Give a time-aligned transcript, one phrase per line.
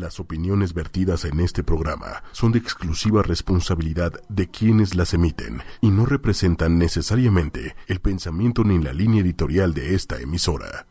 [0.00, 5.90] Las opiniones vertidas en este programa son de exclusiva responsabilidad de quienes las emiten y
[5.90, 10.86] no representan necesariamente el pensamiento ni la línea editorial de esta emisora.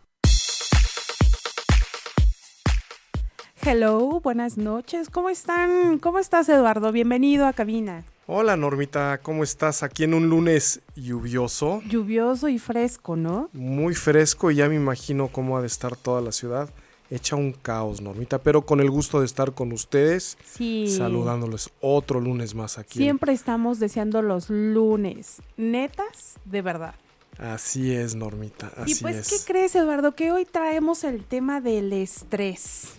[3.63, 5.09] Hello, buenas noches.
[5.09, 5.97] ¿Cómo están?
[5.97, 6.91] ¿Cómo estás, Eduardo?
[6.91, 8.03] Bienvenido a cabina.
[8.27, 9.81] Hola, Normita, ¿cómo estás?
[9.81, 11.81] Aquí en un lunes lluvioso.
[11.89, 13.49] Lluvioso y fresco, ¿no?
[13.53, 16.69] Muy fresco y ya me imagino cómo ha de estar toda la ciudad.
[17.11, 20.37] Echa un caos, Normita, pero con el gusto de estar con ustedes.
[20.45, 20.87] Sí.
[20.87, 22.99] Saludándoles otro lunes más aquí.
[22.99, 25.41] Siempre estamos deseando los lunes.
[25.57, 26.93] Netas, de verdad.
[27.39, 29.29] Así es, Normita, así y pues, es.
[29.29, 30.13] ¿qué crees, Eduardo?
[30.13, 32.89] Que hoy traemos el tema del estrés.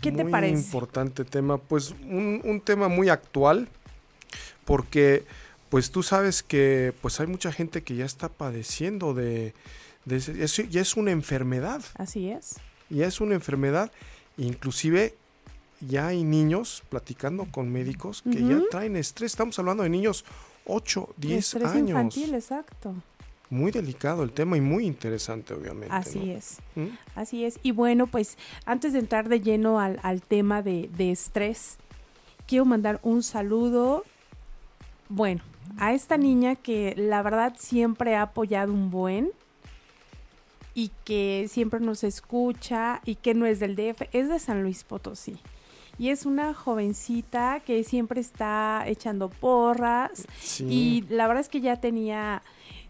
[0.00, 0.54] ¿Qué te Muy parece?
[0.54, 3.68] importante tema, pues un, un tema muy actual,
[4.64, 5.24] porque
[5.68, 9.54] pues tú sabes que pues hay mucha gente que ya está padeciendo de,
[10.04, 12.56] de eso ya es una enfermedad, Así es.
[12.90, 13.90] Ya es una enfermedad,
[14.36, 15.14] inclusive
[15.80, 20.24] ya hay niños platicando con médicos que ya traen estrés, estamos hablando de niños
[20.64, 21.90] 8, 10 Estrés años.
[21.90, 22.94] infantil, exacto.
[23.48, 25.94] Muy delicado el tema y muy interesante, obviamente.
[25.94, 26.32] Así ¿no?
[26.32, 26.58] es.
[26.74, 26.86] ¿Mm?
[27.14, 27.60] Así es.
[27.62, 31.76] Y bueno, pues antes de entrar de lleno al, al tema de, de estrés,
[32.48, 34.02] quiero mandar un saludo,
[35.08, 35.42] bueno,
[35.78, 39.30] a esta niña que la verdad siempre ha apoyado un buen
[40.76, 44.84] y que siempre nos escucha y que no es del DF, es de San Luis
[44.84, 45.38] Potosí.
[45.98, 50.66] Y es una jovencita que siempre está echando porras Sí.
[50.68, 52.42] y la verdad es que ya tenía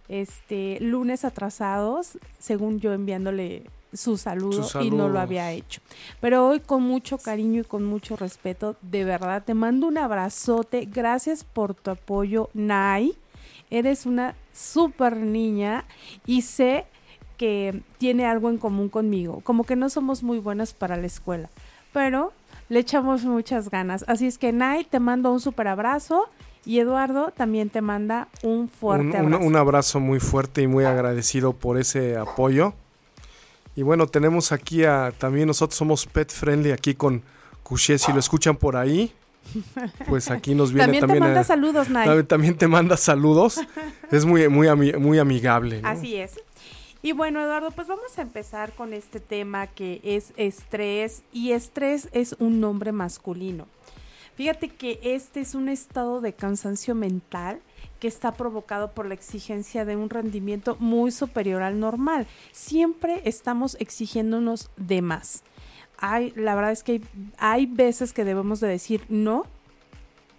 [0.08, 5.80] este lunes atrasados, según yo enviándole su saludo Sus y no lo había hecho.
[6.20, 10.86] Pero hoy con mucho cariño y con mucho respeto, de verdad te mando un abrazote.
[10.86, 13.16] Gracias por tu apoyo, Nay.
[13.70, 15.84] Eres una súper niña
[16.26, 16.86] y sé
[17.36, 19.40] que tiene algo en común conmigo.
[19.44, 21.50] Como que no somos muy buenas para la escuela,
[21.92, 22.32] pero
[22.68, 24.04] le echamos muchas ganas.
[24.08, 26.28] Así es que, Nay, te mando un súper abrazo.
[26.64, 29.44] Y Eduardo también te manda un fuerte un, abrazo.
[29.46, 32.74] un abrazo muy fuerte y muy agradecido por ese apoyo.
[33.76, 37.22] Y bueno, tenemos aquí a, también nosotros somos pet friendly aquí con
[37.62, 39.12] Cuché, si lo escuchan por ahí,
[40.08, 42.04] pues aquí nos viene también, también, te manda a- saludos, Nay.
[42.04, 43.60] también, también te manda saludos.
[44.10, 45.82] Es muy, muy, ami- muy amigable.
[45.82, 45.88] ¿no?
[45.88, 46.34] Así es.
[47.02, 51.22] Y bueno, Eduardo, pues vamos a empezar con este tema que es estrés.
[51.32, 53.66] Y estrés es un nombre masculino.
[54.34, 57.60] Fíjate que este es un estado de cansancio mental
[58.00, 62.26] que está provocado por la exigencia de un rendimiento muy superior al normal.
[62.52, 65.42] Siempre estamos exigiéndonos de más.
[65.98, 67.02] Hay, la verdad es que hay,
[67.38, 69.46] hay veces que debemos de decir no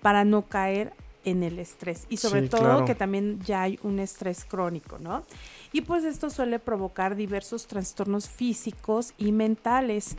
[0.03, 0.93] para no caer
[1.25, 2.85] en el estrés y sobre Sí, todo claro.
[2.85, 5.23] que también ya hay un estrés crónico, ¿no?
[5.71, 10.15] Y pues esto suele provocar diversos trastornos físicos y mentales.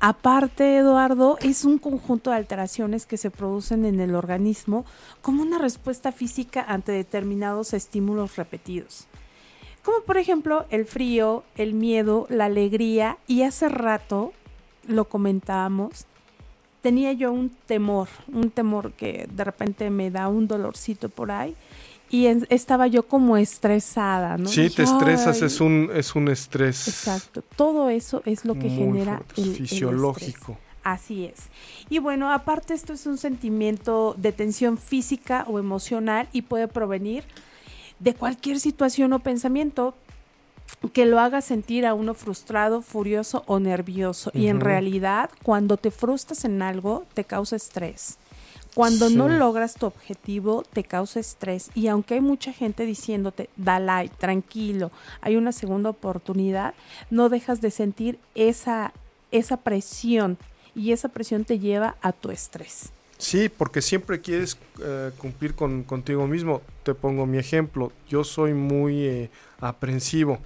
[0.00, 4.84] Aparte, Eduardo, es un conjunto de alteraciones que se producen en el organismo
[5.22, 9.06] como una respuesta física ante determinados estímulos repetidos.
[9.82, 14.32] Como por ejemplo el frío, el miedo, la alegría y hace rato
[14.86, 16.06] lo comentábamos,
[16.82, 21.56] tenía yo un temor, un temor que de repente me da un dolorcito por ahí
[22.10, 24.48] y en- estaba yo como estresada, ¿no?
[24.48, 28.68] Sí, Dije, te estresas, es un, es un estrés Exacto, todo eso es lo que
[28.68, 30.58] genera fuerte, el, fisiológico.
[30.82, 31.46] Así es.
[31.90, 37.24] Y bueno, aparte esto es un sentimiento de tensión física o emocional y puede provenir
[37.98, 39.94] de cualquier situación o pensamiento
[40.92, 44.30] que lo haga sentir a uno frustrado, furioso o nervioso.
[44.34, 48.18] Y en realidad, cuando te frustras en algo, te causa estrés.
[48.76, 51.70] Cuando no logras tu objetivo, te causa estrés.
[51.74, 54.90] Y aunque hay mucha gente diciéndote, dale, tranquilo,
[55.22, 56.74] hay una segunda oportunidad,
[57.08, 58.92] no dejas de sentir esa,
[59.30, 60.36] esa presión.
[60.74, 62.90] Y esa presión te lleva a tu estrés.
[63.16, 66.60] Sí, porque siempre quieres eh, cumplir con, contigo mismo.
[66.82, 67.92] Te pongo mi ejemplo.
[68.10, 70.38] Yo soy muy eh, aprensivo.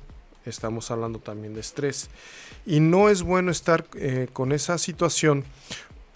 [0.47, 2.11] Estamos hablando también de estrés.
[2.65, 5.45] Y no es bueno estar eh, con esa situación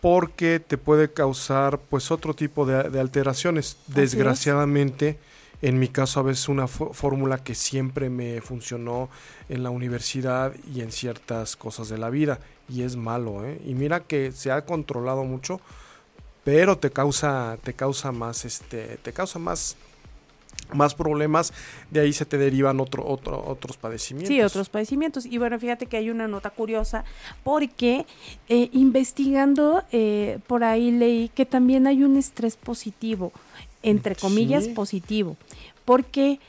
[0.04, 3.78] porque te puede causar pues otro tipo de, de alteraciones.
[3.94, 3.94] es.
[3.94, 5.18] Desgraciadamente,
[5.62, 9.08] en mi caso a veces una fó- fórmula que siempre me funcionó
[9.48, 12.38] en la universidad y en ciertas cosas de la vida.
[12.68, 13.58] Y es malo, ¿eh?
[13.64, 15.58] Y mira que se ha controlado mucho,
[16.44, 19.74] pero te causa, te causa más, este, te causa más,
[20.72, 21.52] más problemas,
[21.90, 24.28] de ahí se te derivan otro, otro, otros padecimientos.
[24.28, 25.26] Sí, otros padecimientos.
[25.26, 27.04] Y bueno, fíjate que hay una nota curiosa
[27.44, 28.06] porque
[28.48, 33.32] eh, investigando eh, por ahí leí que también hay un estrés positivo,
[33.82, 34.70] entre comillas Sí.
[34.72, 35.36] positivo.
[35.84, 36.40] Porque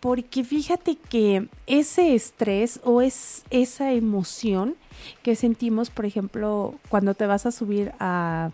[0.00, 4.76] porque fíjate que ese estrés o es esa emoción
[5.22, 8.50] que sentimos, por ejemplo, cuando te vas a subir a,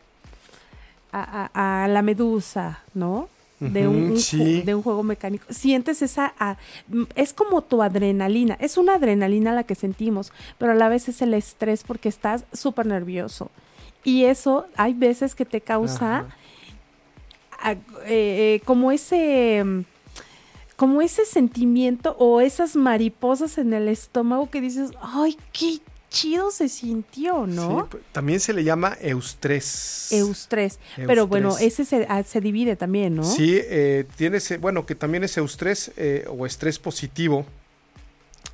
[1.13, 3.29] a, a la medusa, ¿no?
[3.61, 4.17] De un,
[4.65, 5.45] de un juego mecánico.
[5.51, 6.35] Sientes esa,
[7.15, 11.21] es como tu adrenalina, es una adrenalina la que sentimos, pero a la vez es
[11.23, 13.51] el estrés porque estás súper nervioso.
[14.03, 16.27] Y eso hay veces que te causa
[17.67, 17.77] eh,
[18.07, 19.85] eh, como ese
[20.77, 25.79] como ese sentimiento o esas mariposas en el estómago que dices, ay, qué
[26.11, 27.89] chido se sintió, ¿no?
[27.91, 30.09] Sí, también se le llama eustrés.
[30.13, 30.79] Eustrés.
[30.97, 33.25] Pero bueno, ese se, ah, se, divide también, ¿no?
[33.25, 37.47] Sí, eh, tienes, bueno, que también es eustrés eh, o estrés positivo.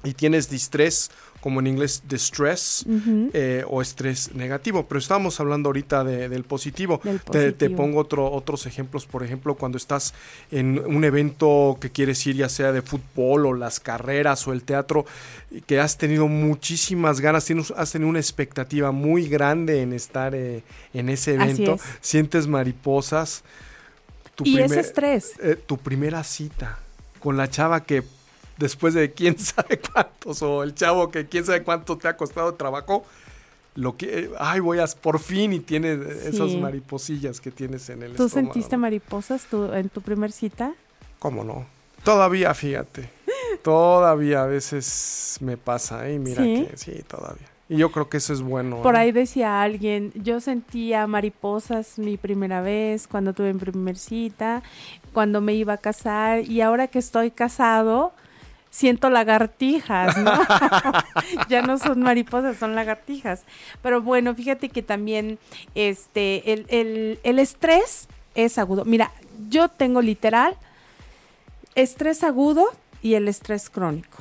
[0.04, 1.10] Y tienes distrés
[1.46, 2.84] como en inglés distress
[3.32, 4.84] eh, o estrés negativo.
[4.88, 7.00] Pero estamos hablando ahorita del, positivo.
[7.30, 10.12] Te, pongo otro, otros ejemplos, por ejemplo, cuando estás
[10.50, 14.64] en un evento que quieres ir, ya sea de fútbol o las carreras o el
[14.64, 15.06] teatro,
[15.66, 20.64] que has tenido muchísimas ganas, tienes, has tenido una expectativa muy grande en estar eh,
[20.94, 23.44] en ese evento, sientes mariposas.
[24.34, 25.34] Tu y ese estrés.
[25.40, 26.80] Eh, tu primera cita
[27.20, 28.02] con la chava que
[28.56, 32.54] después de quién sabe cuántos, o el chavo que quién sabe cuánto te ha costado
[32.54, 33.04] trabajo,
[33.74, 38.14] lo que, ay, voy a, por fin, y tienes esas mariposillas que tienes en el
[38.14, 40.74] ¿Tú sentiste mariposas en tu primer cita?
[41.18, 41.66] ¿Cómo no?
[42.02, 43.10] Todavía, fíjate.
[43.62, 46.18] todavía a veces me pasa, ¿eh?
[46.18, 47.46] Mira que sí, todavía.
[47.68, 48.80] Y yo creo que eso es bueno.
[48.80, 48.98] Por ¿eh?
[48.98, 54.62] ahí decía alguien, yo sentía mariposas mi primera vez, cuando tuve mi primer cita,
[55.12, 58.12] cuando me iba a casar, y ahora que estoy casado,
[58.76, 60.32] siento lagartijas, ¿no?
[61.48, 63.42] ya no son mariposas, son lagartijas.
[63.80, 65.38] Pero bueno, fíjate que también
[65.74, 68.84] este, el, el estrés es agudo.
[68.84, 69.12] Mira,
[69.48, 70.58] yo tengo literal
[71.74, 72.66] estrés agudo
[73.00, 74.18] y el estrés crónico.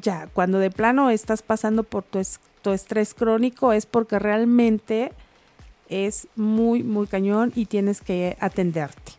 [0.00, 2.22] Ya, cuando de plano estás pasando por tu,
[2.62, 5.12] tu estrés crónico es porque realmente
[5.90, 9.12] es muy, muy cañón y tienes que atenderte.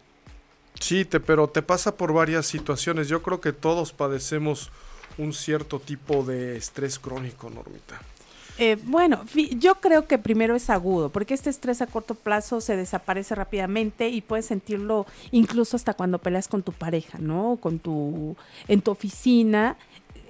[0.80, 3.08] Sí, te, pero te pasa por varias situaciones.
[3.08, 4.72] Yo creo que todos padecemos
[5.18, 8.00] un cierto tipo de estrés crónico, Normita.
[8.62, 9.24] Eh, bueno,
[9.58, 14.10] yo creo que primero es agudo, porque este estrés a corto plazo se desaparece rápidamente
[14.10, 17.58] y puedes sentirlo incluso hasta cuando peleas con tu pareja, ¿no?
[17.62, 18.36] Con tu,
[18.68, 19.78] en tu oficina.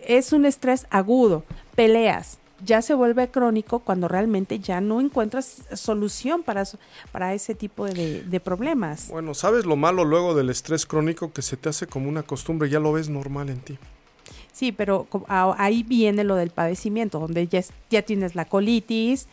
[0.05, 1.43] Es un estrés agudo,
[1.75, 6.63] peleas, ya se vuelve crónico cuando realmente ya no encuentras solución para,
[7.11, 9.09] para ese tipo de, de, problemas.
[9.09, 12.69] Bueno, ¿sabes lo malo luego del estrés crónico que se te hace como una costumbre,
[12.69, 13.77] ya lo ves normal en ti?
[14.51, 19.27] Sí, pero ahí viene lo del padecimiento, donde ya, ya tienes la colitis,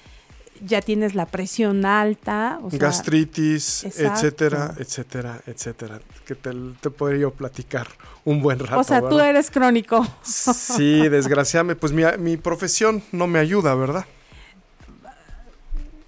[0.64, 2.58] ya tienes la presión alta.
[2.72, 6.00] Gastritis, etcétera, etcétera, etcétera.
[6.26, 6.50] Que te,
[6.80, 7.86] te podría yo platicar
[8.24, 8.78] un buen rato.
[8.78, 10.06] O sea, tú eres crónico.
[10.22, 14.04] Sí, desgraciadamente, pues mi, mi profesión no me ayuda, ¿verdad?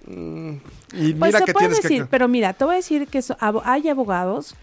[0.07, 0.57] Mm,
[0.93, 3.23] y pues mira que tienes decir, pero mira, te voy a decir que
[3.65, 4.55] hay abogados,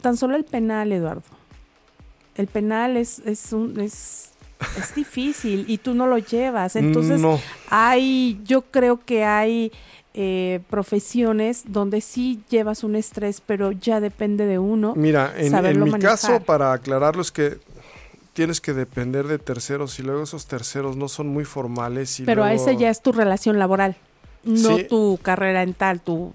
[0.00, 1.22] tan solo el penal, Eduardo.
[2.34, 4.30] El penal es, es un, es
[4.78, 6.76] es difícil y tú no lo llevas.
[6.76, 7.20] Entonces,
[7.68, 9.72] hay, yo creo que hay
[10.14, 14.94] eh, profesiones donde sí llevas un estrés, pero ya depende de uno.
[14.96, 17.58] Mira, en, mi caso, para aclararlo, es que
[18.32, 22.20] tienes que depender de terceros y luego esos terceros no son muy formales.
[22.20, 23.96] Y pero a ese ya es tu relación laboral,
[24.44, 26.32] no tu carrera en tal, tu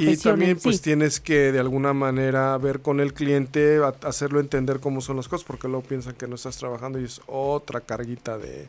[0.00, 5.00] y también pues tienes que de alguna manera ver con el cliente, hacerlo entender cómo
[5.00, 8.68] son las cosas, porque luego piensan que no estás trabajando y es otra carguita de,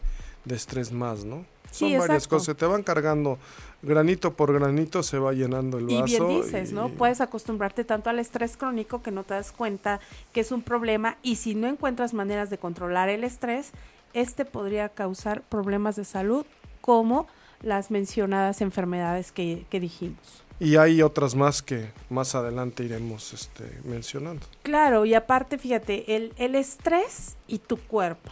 [0.49, 1.45] estrés más, ¿no?
[1.71, 3.37] Son varias cosas, se te van cargando
[3.81, 6.05] granito por granito, se va llenando el vaso.
[6.05, 6.89] Y bien dices, ¿no?
[6.89, 10.01] Puedes acostumbrarte tanto al estrés crónico que no te das cuenta
[10.33, 13.71] que es un problema y si no encuentras maneras de controlar el estrés,
[14.13, 16.45] este podría causar problemas de salud
[16.81, 17.27] como
[17.61, 20.43] las mencionadas enfermedades que dijimos.
[20.61, 24.45] Y hay otras más que más adelante iremos este, mencionando.
[24.61, 28.29] Claro, y aparte, fíjate, el, el estrés y tu cuerpo.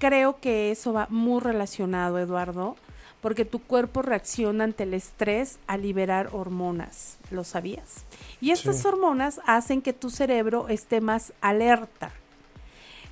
[0.00, 2.74] Creo que eso va muy relacionado, Eduardo,
[3.20, 7.18] porque tu cuerpo reacciona ante el estrés a liberar hormonas.
[7.30, 8.04] ¿Lo sabías?
[8.40, 12.10] Y estas hormonas hacen que tu cerebro esté más alerta.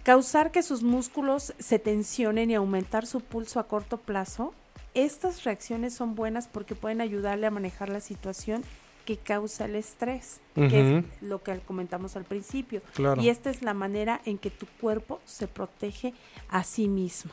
[0.03, 4.53] Causar que sus músculos se tensionen y aumentar su pulso a corto plazo
[4.97, 8.65] estas reacciones son buenas porque pueden ayudarle a manejar la situación
[9.05, 12.83] que causa el estrés, que es lo que comentamos al principio.
[13.21, 16.13] Y esta es la manera en que tu cuerpo se protege
[16.49, 17.31] a sí mismo.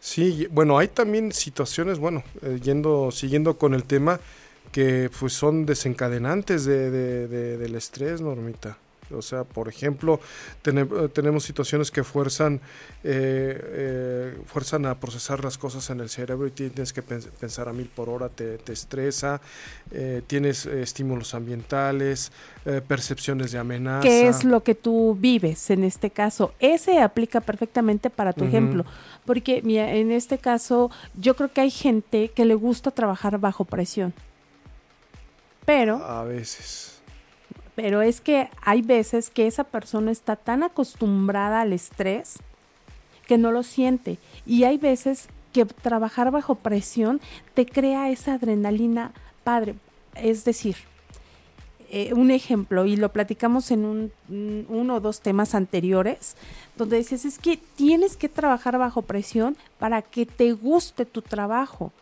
[0.00, 4.20] Sí, bueno, hay también situaciones, bueno, eh, yendo, siguiendo con el tema,
[4.70, 6.90] que pues son desencadenantes de,
[7.56, 8.76] del estrés, Normita.
[9.12, 10.20] O sea, por ejemplo,
[10.64, 12.60] eh, tenemos situaciones que fuerzan,
[13.04, 17.72] eh, eh, fuerzan a procesar las cosas en el cerebro y tienes que pensar a
[17.72, 19.40] mil por hora, te, estresa,
[20.26, 22.32] tienes estímulos ambientales,
[22.86, 24.02] percepciones de amenaza.
[24.02, 26.52] ¿Qué es lo que tú vives en este caso?
[26.58, 28.84] Ese aplica perfectamente para tu ejemplo,
[29.24, 33.64] porque mira, en este caso yo creo que hay gente que le gusta trabajar bajo
[33.64, 34.12] presión.
[35.64, 35.96] Pero...
[36.04, 36.97] A veces
[37.78, 42.40] pero es que hay veces que esa persona está tan acostumbrada al estrés
[43.28, 44.18] que no lo siente.
[44.44, 47.20] Y hay veces que trabajar bajo presión
[47.54, 49.12] te crea esa adrenalina
[49.44, 49.76] padre.
[50.16, 50.74] Es decir,
[51.88, 56.34] eh, un ejemplo, y lo platicamos en un, uno o dos temas anteriores,
[56.76, 61.92] donde dices, es que tienes que trabajar bajo presión para que te guste tu trabajo.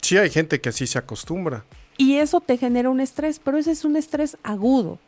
[0.00, 1.64] Sí, hay gente que así se acostumbra.
[1.96, 5.00] Y eso te genera un estrés, pero ese es un estrés agudo.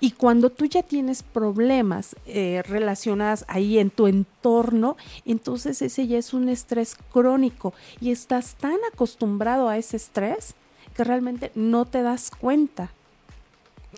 [0.00, 6.16] Y cuando tú ya tienes problemas eh, relacionados ahí en tu entorno, entonces ese ya
[6.16, 10.54] es un estrés crónico y estás tan acostumbrado a ese estrés
[10.96, 12.90] que realmente no te das cuenta.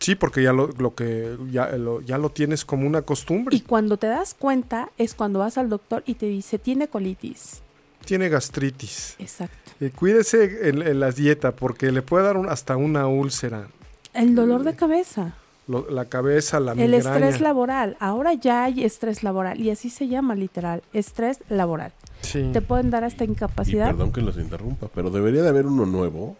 [0.01, 3.55] Sí, porque ya lo, que ya lo, ya lo tienes como una costumbre.
[3.55, 7.63] Y cuando te das cuenta es cuando vas al doctor y te dice tiene colitis.
[8.05, 9.15] Tiene gastritis.
[9.21, 9.71] Exacto.
[9.79, 13.69] Y cuídese en, en la dieta porque le puede dar hasta una úlcera.
[14.13, 17.97] El dolor de cabeza la cabeza, la El estrés laboral.
[18.01, 21.93] Ahora ya hay estrés laboral y así se llama literal, estrés laboral.
[22.33, 23.87] Te pueden dar hasta incapacidad.
[23.87, 26.37] perdón que los interrumpa, pero debería de haber uno nuevo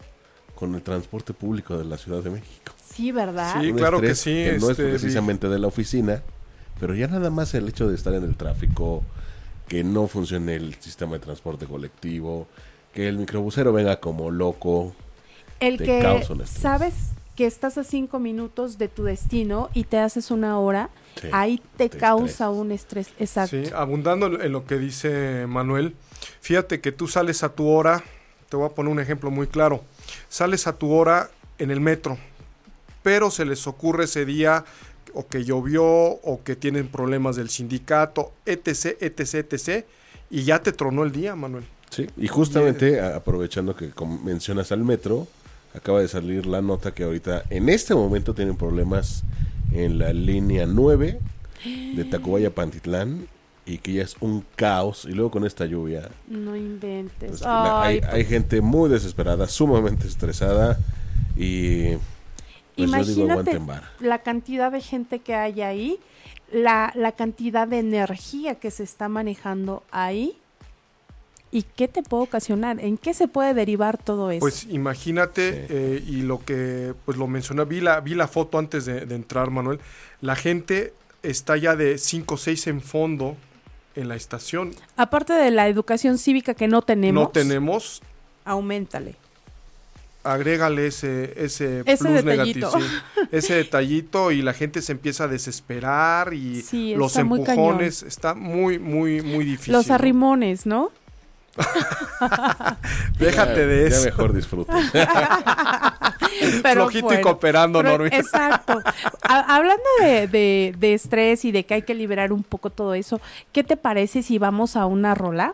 [0.55, 2.73] con el transporte público de la Ciudad de México.
[2.93, 3.61] Sí, ¿verdad?
[3.61, 4.45] Sí, claro que sí.
[4.59, 6.21] no es este, precisamente de la oficina,
[6.79, 9.03] pero ya nada más el hecho de estar en el tráfico,
[9.67, 12.47] que no funcione el sistema de transporte colectivo,
[12.93, 14.93] que el microbusero venga como loco.
[15.59, 17.13] El que, ¿sabes?
[17.35, 20.89] Que estás a cinco minutos de tu destino y te haces una hora,
[21.31, 23.09] ahí te, causa un estrés.
[23.19, 23.57] Exacto.
[23.57, 25.95] Sí, abundando en lo que dice Manuel,
[26.41, 28.03] fíjate que tú sales a tu hora,
[28.49, 29.83] te voy a poner un ejemplo muy claro,
[30.29, 32.17] sales a tu hora en el metro,
[33.01, 34.63] pero se les ocurre ese día
[35.13, 39.85] o que llovió o que tienen problemas del sindicato, etc., etc., etc.,
[40.29, 41.63] y ya te tronó el día, Manuel.
[41.91, 43.91] Sí, y justamente aprovechando que
[44.23, 45.27] mencionas al metro,
[45.73, 49.23] acaba de salir la nota que ahorita en este momento tienen problemas
[49.71, 51.19] en la línea 9
[51.95, 53.27] de Tacubaya Pantitlán
[53.65, 55.05] y que ya es un caos.
[55.05, 57.31] Y luego con esta lluvia no inventes.
[57.31, 58.27] pues, hay, pues.
[58.27, 60.77] gente muy desesperada sumamente estresada
[61.35, 61.95] y
[62.75, 63.59] pues imagínate
[63.99, 65.99] la cantidad de gente que hay ahí
[66.51, 70.37] la, la cantidad de energía que se está manejando ahí
[71.53, 72.79] ¿Y qué te puede ocasionar?
[72.79, 74.39] ¿En qué se puede derivar todo eso?
[74.39, 78.85] Pues imagínate, eh, y lo que pues lo mencioné, vi la, vi la foto antes
[78.85, 79.79] de, entrar, Manuel,
[80.19, 83.37] la gente está ya de 5 o 6 en fondo
[83.95, 84.71] en la estación.
[84.97, 87.23] Aparte de la educación cívica que no tenemos.
[87.25, 88.01] No tenemos.
[88.45, 89.13] Aumentale.
[90.23, 92.71] Agrégale ese, ese, plus negativo.
[93.31, 96.63] ese detallito y la gente se empieza a desesperar y
[96.95, 98.01] los empujones.
[98.01, 99.73] está muy, muy, muy difícil.
[99.73, 100.91] Los arrimones, ¿no?
[103.19, 103.99] Déjate de eso.
[103.99, 104.73] Ya mejor disfruta.
[106.61, 108.81] Flojito y cooperando, Exacto.
[109.21, 113.77] hablando de, estrés y de que hay que liberar un poco todo eso, ¿qué te
[113.77, 115.53] parece si vamos a una rola?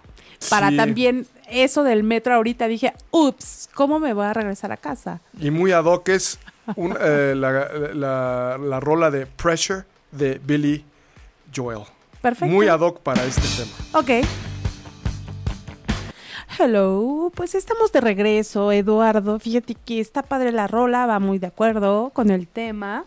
[0.49, 5.19] Para también eso del metro ahorita dije, ups, ¿cómo me voy a regresar a casa?
[5.37, 6.39] Y muy ad hoc es
[6.77, 10.85] eh, la, la rola de Pressure de Billy
[11.53, 11.83] Joel.
[12.21, 12.53] Perfecto.
[12.53, 13.71] Muy ad hoc para este tema.
[13.93, 14.27] Ok.
[16.61, 19.39] Hello, pues estamos de regreso, Eduardo.
[19.39, 23.05] Fíjate que está padre la rola, va muy de acuerdo con el tema.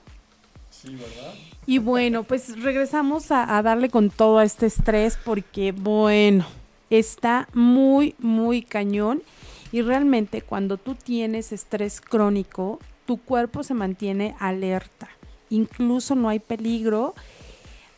[0.71, 1.35] Sí, ¿verdad?
[1.67, 6.47] Y bueno, pues regresamos a, darle con todo a este estrés porque, bueno,
[6.89, 9.23] está muy, muy cañón.
[9.71, 15.11] Y realmente cuando tú tienes estrés crónico, tu cuerpo se mantiene alerta.
[15.51, 17.15] Incluso no hay peligro.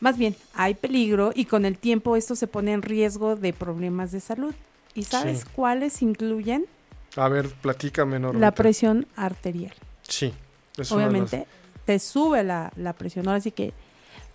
[0.01, 4.11] Más bien, hay peligro y con el tiempo esto se pone en riesgo de problemas
[4.11, 4.53] de salud.
[4.95, 6.67] ¿Y sabes cuáles incluyen?
[7.17, 8.41] A ver, platícame, Norma.
[8.41, 9.75] La presión arterial.
[10.03, 10.33] Sí.
[10.91, 11.47] Obviamente
[11.85, 13.73] te sube la, presión, ahora sí que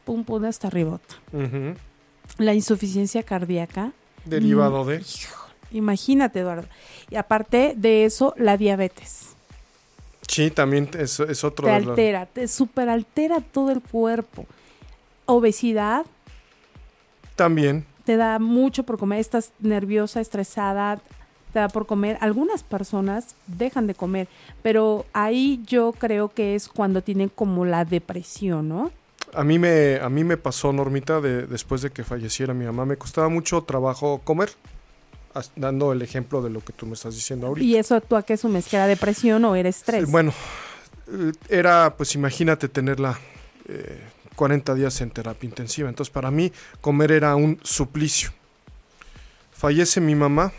[0.05, 0.99] pum pum hasta arriba.
[2.37, 3.91] La insuficiencia cardíaca.
[4.25, 5.03] Derivado de.
[5.71, 6.67] imagínate, Eduardo.
[7.09, 9.29] Y aparte de eso, la diabetes.
[10.27, 11.65] Sí, también es, es otro.
[11.65, 14.45] Te altera, te superaltera todo el cuerpo.
[15.25, 16.05] Obesidad.
[17.35, 20.99] También te da mucho por comer, estás nerviosa, estresada,
[21.53, 22.17] te da por comer.
[22.21, 24.27] Algunas personas dejan de comer,
[24.63, 28.91] pero ahí yo creo que es cuando tienen como la depresión, ¿no?
[29.35, 32.83] A mí me, a mí me pasó, Normita, de, después de que falleciera mi mamá,
[32.83, 34.49] me costaba mucho trabajo comer,
[35.55, 37.63] dando el ejemplo de lo que tú me estás diciendo ahorita.
[37.63, 38.67] ¿Y eso tú a qué sumes?
[38.67, 40.09] ¿Que era depresión o era estrés?
[40.09, 40.33] Bueno,
[41.11, 43.19] eh, era, pues imagínate tenerla
[43.67, 44.01] eh,
[44.39, 45.89] 40 días en terapia intensiva.
[45.89, 48.31] Entonces, para mí, comer era un suplicio.
[49.51, 50.53] Fallece mi mamá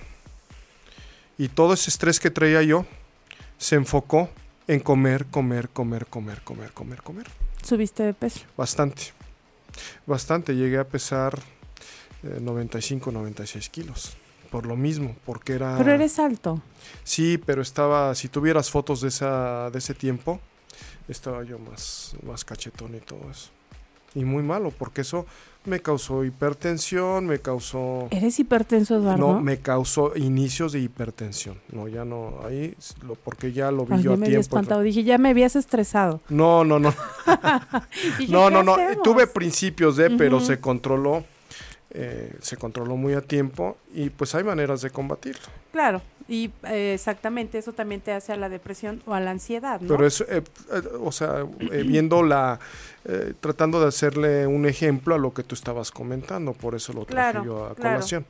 [1.38, 2.84] y todo ese estrés que traía yo
[3.56, 4.28] se enfocó
[4.68, 7.26] en comer, comer, comer, comer, comer, comer, comer.
[7.62, 8.40] ¿Subiste de peso?
[8.54, 9.14] Bastante.
[10.04, 10.54] Bastante.
[10.54, 11.38] Llegué a pesar
[12.22, 14.14] eh, 95, 96 kilos.
[14.50, 15.78] Por lo mismo, porque era...
[15.78, 16.60] Pero eres alto.
[17.02, 20.38] Sí, pero estaba, si tuvieras fotos de, esa, de ese tiempo,
[21.08, 23.48] estaba yo más, más cachetón y todo eso.
[24.14, 25.24] Y muy malo, porque eso
[25.66, 28.08] me causó hipertensión, me causó...
[28.10, 29.34] ¿Eres hipertenso, Eduardo?
[29.34, 31.58] No, me causó inicios de hipertensión.
[31.70, 32.74] No, ya no, ahí,
[33.06, 34.40] lo, porque ya lo vi Ay, yo a me había tiempo.
[34.40, 34.80] espantado.
[34.80, 36.20] Dije, ya me habías estresado.
[36.28, 36.92] No, no, no.
[38.18, 38.74] Dije, No, ¿qué no, no.
[38.74, 39.02] hacemos?
[39.02, 41.24] Tuve principios de, pero se controló.
[41.92, 45.42] eh, se controló muy a tiempo y pues hay maneras de combatirlo.
[45.72, 46.00] Claro,
[46.30, 49.88] y eh, exactamente eso también te hace a la depresión o a la ansiedad, ¿no?
[49.88, 52.60] Pero es, eh, eh, o sea, viendo la,
[53.04, 57.04] eh, tratando de hacerle un ejemplo a lo que tú estabas comentando, por eso lo
[57.04, 57.96] traje Claro, yo a claro.
[57.96, 58.24] colación.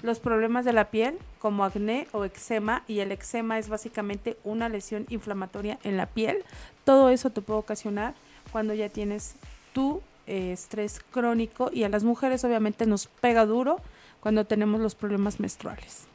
[0.00, 4.70] Los problemas de la piel, como acné o eczema, y el eczema es básicamente una
[4.70, 6.38] lesión inflamatoria en la piel.
[6.84, 8.14] Todo eso te puede ocasionar
[8.50, 9.34] cuando ya tienes
[9.74, 13.76] tu estrés crónico y a las mujeres obviamente nos pega duro
[14.20, 16.06] cuando tenemos los problemas menstruales.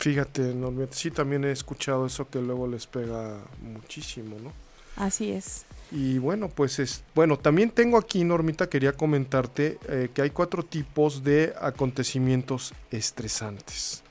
[0.00, 4.50] Fíjate, Normita, sí también he escuchado eso que luego les pega muchísimo, ¿no?
[4.96, 5.66] Así es.
[5.92, 10.64] Y bueno, pues es, bueno, también tengo aquí, Normita, quería comentarte eh, que hay cuatro
[10.64, 14.02] tipos de acontecimientos estresantes.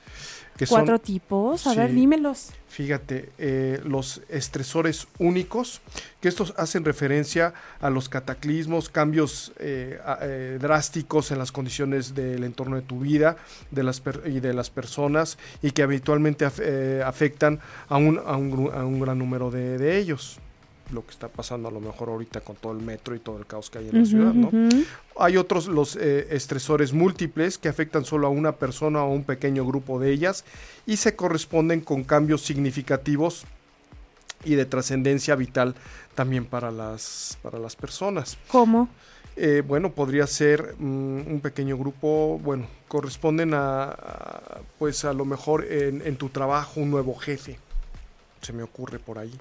[0.60, 1.94] Que son- Cuatro tipos, a ver, sí.
[1.96, 2.50] dímelos.
[2.68, 5.80] Fíjate, eh, los estresores únicos,
[6.20, 12.44] que estos hacen referencia a los cataclismos, cambios eh, eh, drásticos en las condiciones del
[12.44, 13.36] entorno de tu vida
[13.70, 18.18] de las per- y de las personas y que habitualmente af- eh, afectan a un,
[18.18, 20.38] a un a un gran número de, de ellos.
[20.92, 23.46] Lo que está pasando a lo mejor ahorita con todo el metro y todo el
[23.46, 24.50] caos que hay en la ciudad, ¿no?
[25.18, 29.24] Hay otros, los eh, estresores múltiples, que afectan solo a una persona o a un
[29.24, 30.44] pequeño grupo de ellas
[30.86, 33.44] y se corresponden con cambios significativos
[34.44, 35.74] y de trascendencia vital
[36.14, 38.38] también para las, para las personas.
[38.48, 38.88] ¿Cómo?
[39.36, 45.24] Eh, bueno, podría ser mm, un pequeño grupo, bueno, corresponden a, a, pues a lo
[45.24, 47.58] mejor en, en tu trabajo un nuevo jefe.
[48.40, 49.32] Se me ocurre por ahí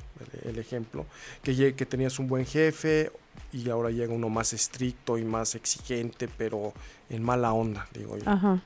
[0.44, 1.06] el, ejemplo,
[1.42, 3.12] que, que tenías un buen jefe
[3.52, 6.74] y ahora llega uno más estricto y más exigente, pero
[7.10, 8.30] en mala onda, digo yo.
[8.30, 8.62] Ajá.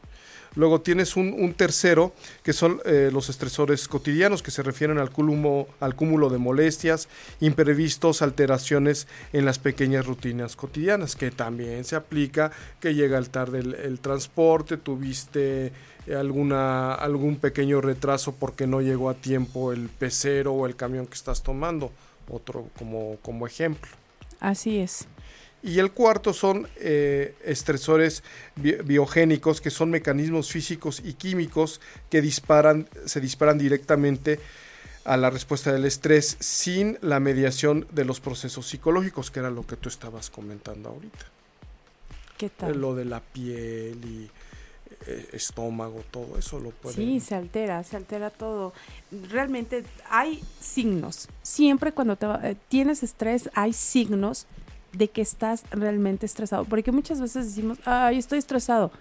[0.56, 2.14] Luego tienes un, un tercero,
[2.44, 7.08] que son eh, los estresores cotidianos, que se refieren al cúmulo, al cúmulo de molestias,
[7.40, 13.60] imprevistos, alteraciones en las pequeñas rutinas cotidianas, que también se aplica, que llega al tarde
[13.60, 15.72] el, transporte, tuviste
[16.14, 21.16] alguna, algún pequeño retraso porque no llegó a tiempo el pecero o el camión que
[21.16, 21.92] estás tomando,
[22.30, 23.90] otro como, como ejemplo.
[24.40, 25.08] Así es.
[25.64, 28.22] Y el cuarto son eh, estresores
[28.58, 34.40] bi- biogénicos, que son mecanismos físicos y químicos que disparan, se disparan directamente
[35.06, 39.66] a la respuesta del estrés sin la mediación de los procesos psicológicos, que era lo
[39.66, 41.26] que tú estabas comentando ahorita.
[42.38, 42.80] ¿Qué tal?
[42.80, 44.30] Lo de la piel y
[45.08, 46.96] eh, estómago, todo eso lo puede.
[46.96, 48.74] Sí, se altera, se altera todo.
[49.30, 51.30] Realmente hay signos.
[51.42, 54.46] Siempre cuando te eh, tienes estrés hay signos
[54.94, 56.66] de que estás realmente estresado.
[56.66, 58.92] Porque muchas veces decimos, ay, estoy estresado.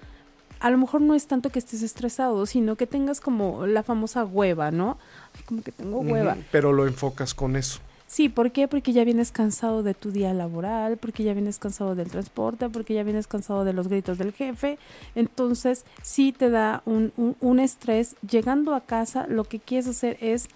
[0.60, 4.24] A lo mejor no es tanto que estés estresado, sino que tengas como la famosa
[4.24, 4.96] hueva, ¿no?
[5.36, 6.36] Ay, Como que tengo hueva.
[6.52, 7.80] Pero lo enfocas con eso.
[8.06, 8.68] Sí, ¿por qué?
[8.68, 12.92] Porque ya vienes cansado de tu día laboral, porque ya vienes cansado del transporte, porque
[12.92, 14.78] ya vienes cansado de los gritos del jefe.
[15.14, 18.14] Entonces, sí te da un, un- un estrés.
[18.20, 20.48] Llegando a casa, lo que quieres hacer es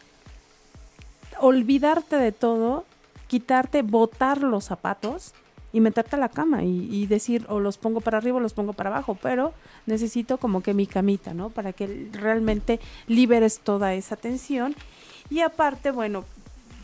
[1.40, 2.84] olvidarte de todo,
[3.28, 5.32] quitarte, botar los zapatos
[5.72, 8.54] y meterte a la cama y, y decir, o los pongo para arriba o los
[8.54, 9.52] pongo para abajo, pero
[9.86, 11.50] necesito como que mi camita, ¿no?
[11.50, 14.74] Para que realmente liberes toda esa tensión.
[15.28, 16.24] Y aparte, bueno,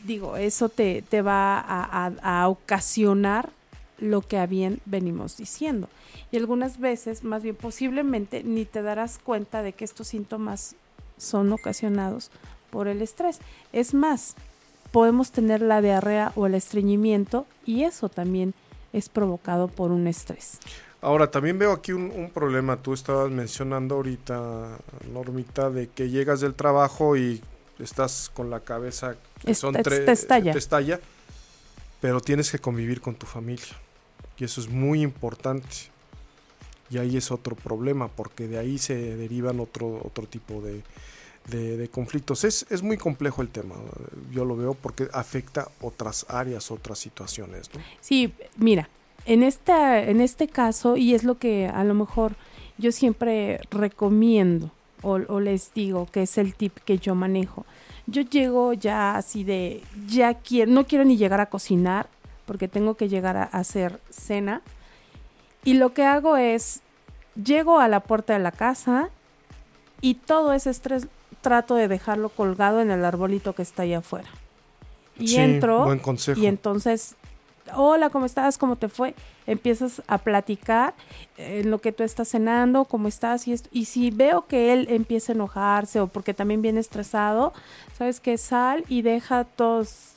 [0.05, 3.51] digo, eso te, te va a, a- a ocasionar
[3.99, 5.89] lo que a bien venimos diciendo.
[6.33, 10.75] Y algunas veces, más bien posiblemente, ni te darás cuenta de que estos síntomas
[11.17, 12.31] son ocasionados
[12.71, 13.39] por el estrés.
[13.73, 14.35] Es más,
[14.93, 18.55] podemos tener la diarrea o el estreñimiento y eso también
[18.93, 20.59] es provocado por un estrés.
[21.01, 22.77] Ahora, también veo aquí un, un problema.
[22.77, 24.79] Tú estabas mencionando ahorita,
[25.13, 27.43] Normita, de que llegas del trabajo y
[27.81, 30.05] estás con la cabeza que son te- tres.
[30.05, 30.53] te estalla.
[30.53, 31.01] te estalla,
[32.01, 33.75] pero tienes que convivir con tu familia.
[34.39, 35.67] Y eso es muy importante.
[36.91, 40.83] Y ahí es otro problema, porque de ahí se derivan otro, otro tipo de,
[41.49, 42.45] de, conflictos.
[42.45, 43.75] Es, es, muy complejo el tema,
[44.31, 47.71] yo lo veo porque afecta otras áreas, otras situaciones.
[47.75, 47.81] ¿no?
[48.01, 48.89] Sí, mira,
[49.27, 52.35] en, esta, en este caso, y es lo que a lo mejor
[52.79, 54.71] yo siempre recomiendo
[55.03, 57.67] o, o les digo que es el tip que yo manejo.
[58.07, 62.09] Yo llego ya así de, ya quiero, no quiero ni llegar a cocinar
[62.47, 64.63] porque tengo que llegar a hacer cena.
[65.65, 66.81] Y lo que hago es,
[67.43, 69.11] llego a la puerta de la casa
[70.01, 71.07] y todo ese estrés
[71.43, 74.29] trato de dejarlo colgado en el arbolito que está allá afuera.
[75.19, 75.87] Y entro
[76.37, 77.17] y entonces,
[77.75, 78.57] hola, ¿cómo estás?
[78.57, 79.15] ¿Cómo te fue?
[79.47, 80.95] Empiezas a platicar
[81.37, 83.69] en lo que tú estás cenando, cómo estás y esto.
[83.73, 87.53] Y si veo que él empieza a enojarse o porque también viene estresado,
[87.97, 90.13] sabes que sal y deja todos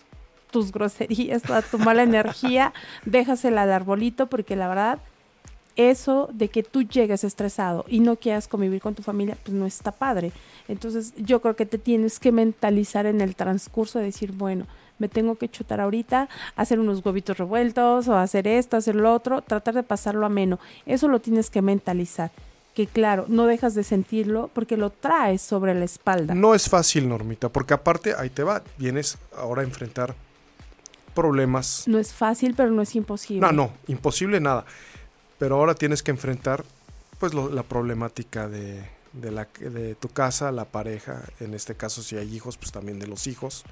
[0.52, 5.00] tus groserías, toda tu mala energía, déjasela al arbolito porque la verdad
[5.76, 9.66] eso de que tú llegues estresado y no quieras convivir con tu familia, pues no
[9.66, 10.32] está padre.
[10.68, 14.66] Entonces yo creo que te tienes que mentalizar en el transcurso de decir, bueno,
[14.98, 19.42] me tengo que chutar ahorita, hacer unos huevitos revueltos o hacer esto, hacer lo otro,
[19.42, 20.60] tratar de pasarlo ameno.
[20.86, 22.32] Eso lo tienes que mentalizar.
[22.74, 26.36] Que claro, no dejas de sentirlo porque lo traes sobre la espalda.
[26.36, 30.16] No es fácil, Normita, porque aparte ahí te va, vienes ahora a enfrentar
[31.14, 31.86] problemas.
[31.88, 33.40] No es fácil, pero no es imposible.
[33.40, 34.66] No, no, imposible nada
[35.38, 36.64] pero ahora tienes que enfrentar
[37.20, 38.84] pues la problemática de,
[39.22, 43.00] de, la, de tu casa, la pareja, en este caso si hay hijos, pues también
[43.00, 43.64] de los hijos.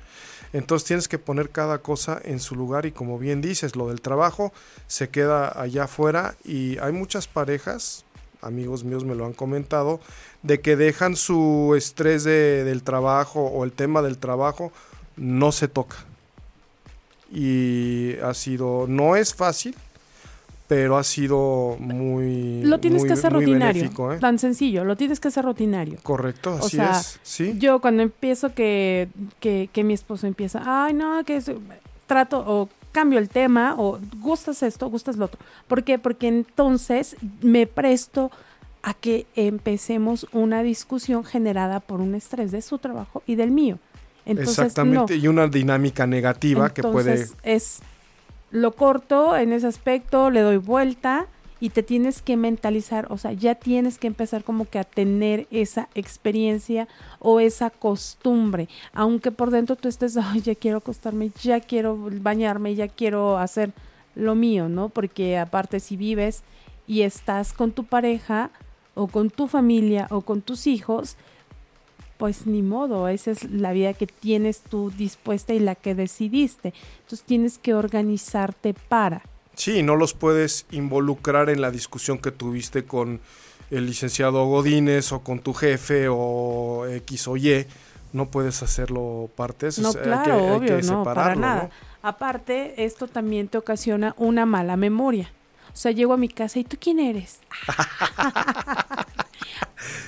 [0.53, 4.01] Entonces tienes que poner cada cosa en su lugar y como bien dices, lo del
[4.01, 4.53] trabajo
[4.87, 8.05] se queda allá afuera y hay muchas parejas,
[8.41, 9.99] amigos míos me lo han comentado,
[10.41, 14.71] de que dejan su estrés de, del trabajo o el tema del trabajo,
[15.15, 15.97] no se toca.
[17.31, 19.75] Y ha sido, no es fácil,
[20.67, 24.17] pero ha sido muy lo tienes que hacer rutinario ¿eh?
[24.19, 25.99] tan sencillo lo tienes que hacer rutinario.
[26.03, 27.55] Correcto así es sí.
[27.57, 31.41] yo cuando empiezo que, que, que mi esposo empieza ay no que
[32.07, 35.99] trato o cambio el tema o gustas esto gustas lo otro ¿por qué?
[35.99, 38.31] porque entonces me presto
[38.83, 43.79] a que empecemos una discusión generada por un estrés de su trabajo y del mío.
[44.25, 47.27] Entonces, Exactamente, y una dinámica negativa que puede...
[47.43, 47.79] Es
[48.53, 51.25] lo corto en ese aspecto, le doy vuelta
[51.59, 55.47] y te tienes que mentalizar, o sea, ya tienes que empezar como que a tener
[55.49, 56.87] esa experiencia
[57.17, 62.75] o esa costumbre, aunque por dentro tú estés, ay, ya quiero acostarme, ya quiero bañarme,
[62.75, 63.71] ya quiero hacer
[64.13, 64.89] lo mío, ¿no?
[64.89, 66.43] Porque aparte si vives
[66.85, 68.51] y estás con tu pareja
[68.93, 71.17] o con tu familia o con tus hijos,
[72.23, 76.73] pues ni modo, esa es la vida que tienes tú dispuesta y la que decidiste.
[76.99, 79.23] Entonces tienes que organizarte para.
[79.55, 83.19] Sí, no los puedes involucrar en la discusión que tuviste con
[83.71, 87.65] el licenciado Godínez o con tu jefe o X o Y.
[88.13, 89.67] No puedes hacerlo parte.
[89.79, 91.71] no, claro, obvio, no, para nada.
[92.01, 95.29] Aparte, esto también te ocasiona una mala memoria.
[95.73, 97.39] O sea, llego a mi casa y tú quién eres.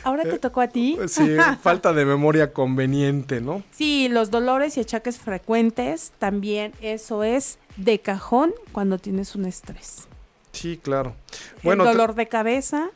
[0.04, 0.98] Ahora te tocó a ti.
[1.02, 3.64] Eh, sí, falta de memoria conveniente, ¿no?
[3.72, 10.08] Sí, los dolores y achaques frecuentes también eso es de cajón cuando tienes un estrés.
[10.52, 11.16] Sí, claro.
[11.64, 12.90] Bueno, el dolor de cabeza.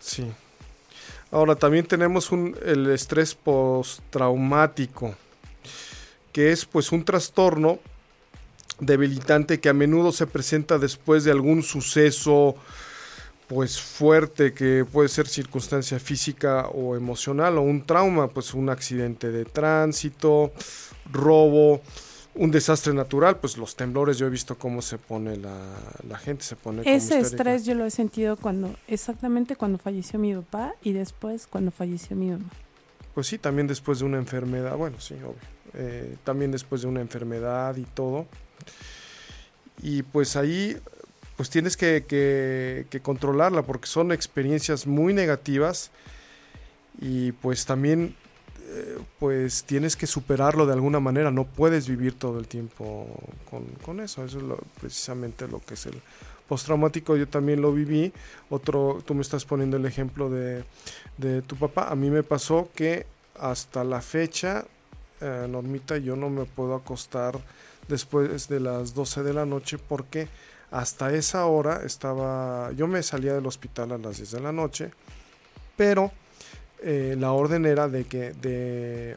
[0.00, 0.26] Sí.
[1.30, 5.14] Ahora también tenemos un, el estrés postraumático,
[6.32, 7.78] que es pues un trastorno
[8.80, 12.56] debilitante que a menudo se presenta después de algún suceso
[13.48, 19.30] pues fuerte que puede ser circunstancia física o emocional o un trauma, pues un accidente
[19.30, 20.52] de tránsito,
[21.10, 21.80] robo,
[22.34, 26.56] un desastre natural, pues los temblores yo he visto cómo se pone la, gente, se
[26.56, 31.46] pone Ese estrés yo lo he sentido cuando, exactamente cuando falleció mi papá y después
[31.46, 32.50] cuando falleció mi mamá.
[33.14, 35.34] Pues sí, también después de una enfermedad, bueno, sí, obvio,
[35.72, 38.26] eh, también después de una enfermedad y todo.
[39.82, 40.76] Y pues ahí
[41.36, 45.92] pues tienes que, controlarla porque son experiencias muy negativas.
[47.00, 48.16] Y pues también
[48.70, 53.06] eh, pues tienes que superarlo de alguna manera, no puedes vivir todo el tiempo
[53.84, 54.44] con, eso, eso es
[54.80, 56.02] precisamente lo que es el
[56.48, 58.12] postraumático, yo también lo viví,
[58.50, 60.64] otro, tú me estás poniendo el ejemplo de,
[61.46, 63.06] tu papá, a mí me pasó que
[63.38, 64.64] hasta la fecha,
[65.20, 67.38] eh, Normita, yo no me puedo acostar
[67.88, 70.28] después de las 12 de la noche porque
[70.70, 74.90] hasta esa hora estaba, yo me salía del hospital a las 10 de la noche,
[75.76, 76.12] pero
[76.82, 79.16] eh, la orden era de que de,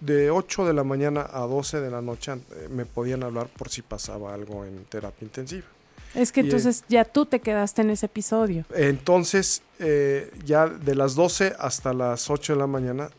[0.00, 3.68] de 8 de la mañana a 12 de la noche eh, me podían hablar por
[3.68, 5.66] si pasaba algo en terapia intensiva.
[6.14, 8.64] Es que Y, eh, entonces ya tú te quedaste en ese episodio.
[8.74, 13.10] Entonces, eh, ya de las 12 hasta las 8 de la mañana,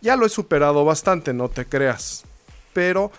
[0.00, 2.24] ya lo he superado bastante, no te creas.
[2.72, 3.12] Pero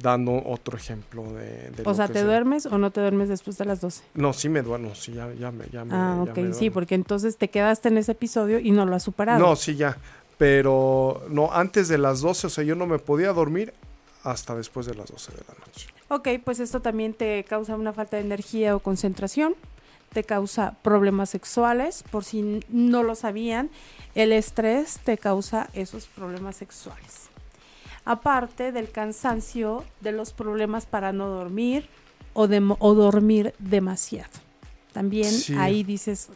[0.00, 1.70] dando otro ejemplo de...
[1.70, 4.04] de O sea, ¿te duermes o no te duermes después de las 12?
[4.14, 5.66] No, sí me duermo, sí, ya, ya me...
[5.68, 8.70] Ya me Ah, ya ok, me sí, porque entonces te quedaste en ese episodio y
[8.70, 9.38] no lo has superado.
[9.38, 9.96] No, sí, ya.
[10.38, 13.72] Pero no, antes de las 12, o sea, yo no me podía dormir
[14.22, 15.88] hasta después de las 12 de la noche.
[16.08, 19.54] Ok, pues esto también te causa una falta de energía o concentración,
[20.12, 23.70] te causa problemas sexuales, por si no lo sabían,
[24.14, 27.28] el estrés te causa esos problemas sexuales.
[28.06, 31.88] Aparte del cansancio, de los problemas para no dormir
[32.32, 34.30] o, de, o dormir demasiado.
[34.92, 35.54] También Sí.
[35.58, 36.28] ahí dices,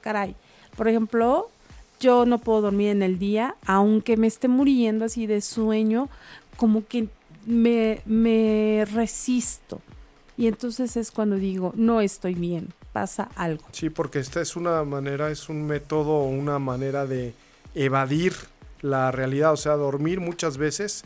[0.00, 0.34] caray,
[0.76, 1.50] por ejemplo,
[2.00, 6.08] yo no puedo dormir en el día, aunque me esté muriendo así de sueño,
[6.56, 7.08] como que
[7.44, 9.80] me, me resisto.
[10.38, 13.64] Y entonces es cuando digo, no estoy bien, pasa algo.
[13.72, 17.34] Sí, porque esta es una manera, es un método, una manera de
[17.74, 18.34] evadir
[18.82, 21.02] la realidad, o sea, dormir muchas veces,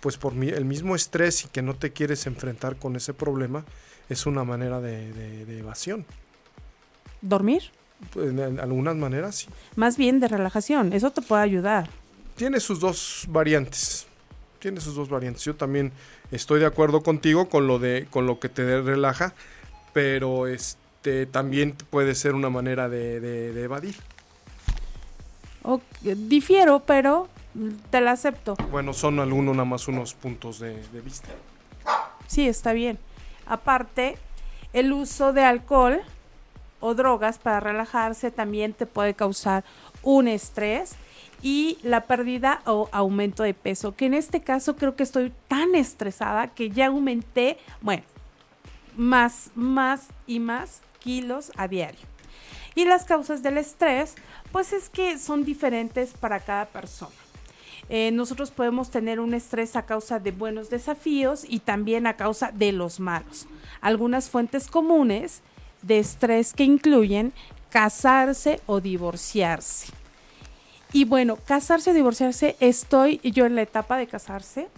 [0.00, 3.64] pues por el mismo estrés y que no te quieres enfrentar con ese problema,
[4.08, 6.04] es una manera de, de- de evasión.
[7.22, 7.62] ¿Dormir?
[8.12, 9.46] Pues, En, en algunas maneras, sí.
[9.76, 11.88] Más bien de relajación, eso te puede ayudar.
[12.36, 14.06] Tiene sus dos variantes.
[14.58, 15.44] Tiene sus dos variantes.
[15.44, 15.92] Yo también
[16.30, 19.34] estoy de acuerdo contigo con lo de con lo que te relaja,
[19.92, 23.94] pero este también puede ser una manera de, de- de evadir.
[26.02, 27.28] Difiero, pero
[27.90, 28.56] te la acepto.
[28.70, 31.28] Bueno, son algunos nada más unos puntos de, de vista.
[32.26, 32.98] Sí, está bien.
[33.46, 34.16] Aparte,
[34.72, 36.00] el uso de alcohol
[36.80, 39.64] o drogas para relajarse también te puede causar
[40.02, 40.96] un estrés
[41.42, 45.74] y la pérdida o aumento de peso, que en este caso creo que estoy tan
[45.74, 48.02] estresada que ya aumenté, bueno,
[48.96, 52.13] más, más y más kilos a diario.
[52.74, 54.14] Y las causas del estrés,
[54.52, 57.14] pues es que son diferentes para cada persona.
[57.88, 62.50] Eh, nosotros podemos tener un estrés a causa de buenos desafíos y también a causa
[62.52, 63.46] de los malos.
[63.80, 65.42] Algunas fuentes comunes
[65.82, 67.32] de estrés que incluyen
[67.70, 69.92] casarse o divorciarse.
[70.92, 74.68] Y bueno, casarse o divorciarse, estoy yo en la etapa de casarse.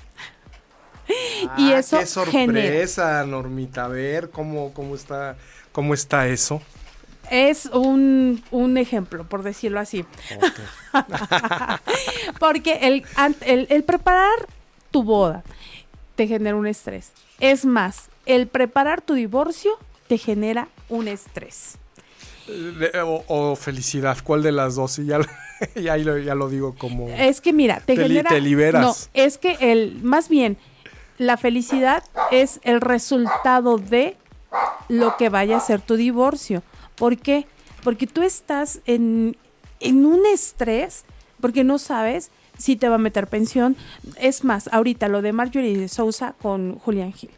[1.59, 3.85] y Ah, eso qué sorpresa, Normita.
[3.85, 5.37] A ver cómo, cómo está,
[5.73, 6.61] cómo está eso.
[7.31, 10.05] Es un, un ejemplo, por decirlo así.
[12.39, 13.05] Porque el,
[13.45, 14.47] el, el preparar
[14.91, 15.43] tu boda
[16.15, 17.13] te genera un estrés.
[17.41, 19.73] Es más, el preparar tu divorcio
[20.09, 21.77] te genera un estrés.
[22.49, 24.99] Eh, O, o felicidad, ¿cuál de las dos?
[24.99, 25.27] Y ya, lo-
[25.75, 27.09] ya, lo, ya lo digo como...
[27.09, 28.31] Es que mira, te, Te li- genera...
[28.31, 28.83] te liberas.
[28.83, 30.57] No, es que el, más bien,
[31.19, 34.17] la felicidad es el resultado de
[34.89, 36.63] lo que vaya a ser tu divorcio.
[36.97, 37.47] ¿Por qué?
[37.83, 39.37] Porque tú estás en,
[39.81, 41.05] en un estrés,
[41.41, 43.77] porque no sabes si te va a meter pensión.
[44.19, 47.31] Es más, ahorita lo de Marjorie de Sousa con Julián Gil.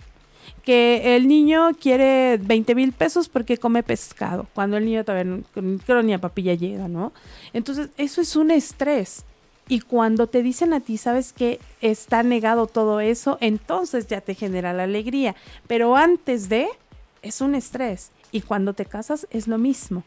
[0.64, 5.78] Que el niño quiere 20 mil pesos porque come pescado, cuando el niño todavía no,
[5.86, 7.12] creo ni papilla llega, ¿no?
[7.52, 9.24] Entonces, eso es un estrés.
[9.66, 14.34] Y cuando te dicen a ti, sabes que está negado todo eso, entonces ya te
[14.34, 15.36] genera la alegría.
[15.66, 16.68] Pero antes de,
[17.22, 18.10] es un estrés.
[18.32, 20.02] Y cuando te casas es lo mismo.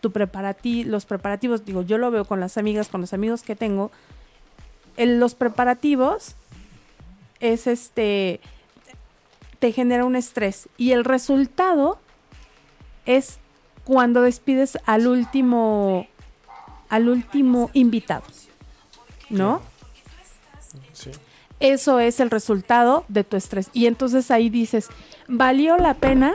[0.00, 3.56] Tu preparati los preparativos, digo, yo lo veo con las amigas, con los amigos que
[3.56, 3.90] tengo.
[4.96, 6.34] en los preparativos
[7.40, 8.40] es este,
[9.58, 10.68] te genera un estrés.
[10.76, 11.98] Y el resultado
[13.06, 13.38] es
[13.84, 16.06] cuando despides al último,
[16.88, 18.24] al último invitado.
[19.30, 19.60] ¿No?
[20.92, 21.10] Sí.
[21.60, 23.70] Eso es el resultado de tu estrés.
[23.72, 24.88] Y entonces ahí dices,
[25.28, 26.34] ¿valió la pena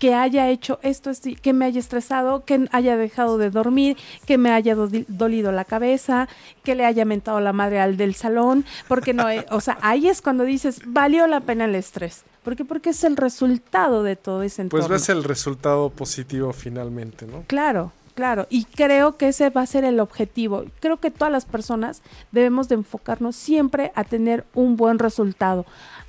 [0.00, 4.50] que haya hecho esto, que me haya estresado, que haya dejado de dormir, que me
[4.50, 6.26] haya do- dolido la cabeza,
[6.64, 8.64] que le haya mentado la madre al del salón?
[8.88, 12.24] Porque no, eh, o sea, ahí es cuando dices, ¿valió la pena el estrés?
[12.42, 12.64] ¿Por qué?
[12.64, 14.88] Porque es el resultado de todo ese entorno.
[14.88, 17.44] Pues ves el resultado positivo finalmente, ¿no?
[17.46, 18.46] Claro, claro.
[18.48, 20.64] Y creo que ese va a ser el objetivo.
[20.80, 22.00] Creo que todas las personas
[22.32, 25.66] debemos de enfocarnos siempre a tener un buen resultado.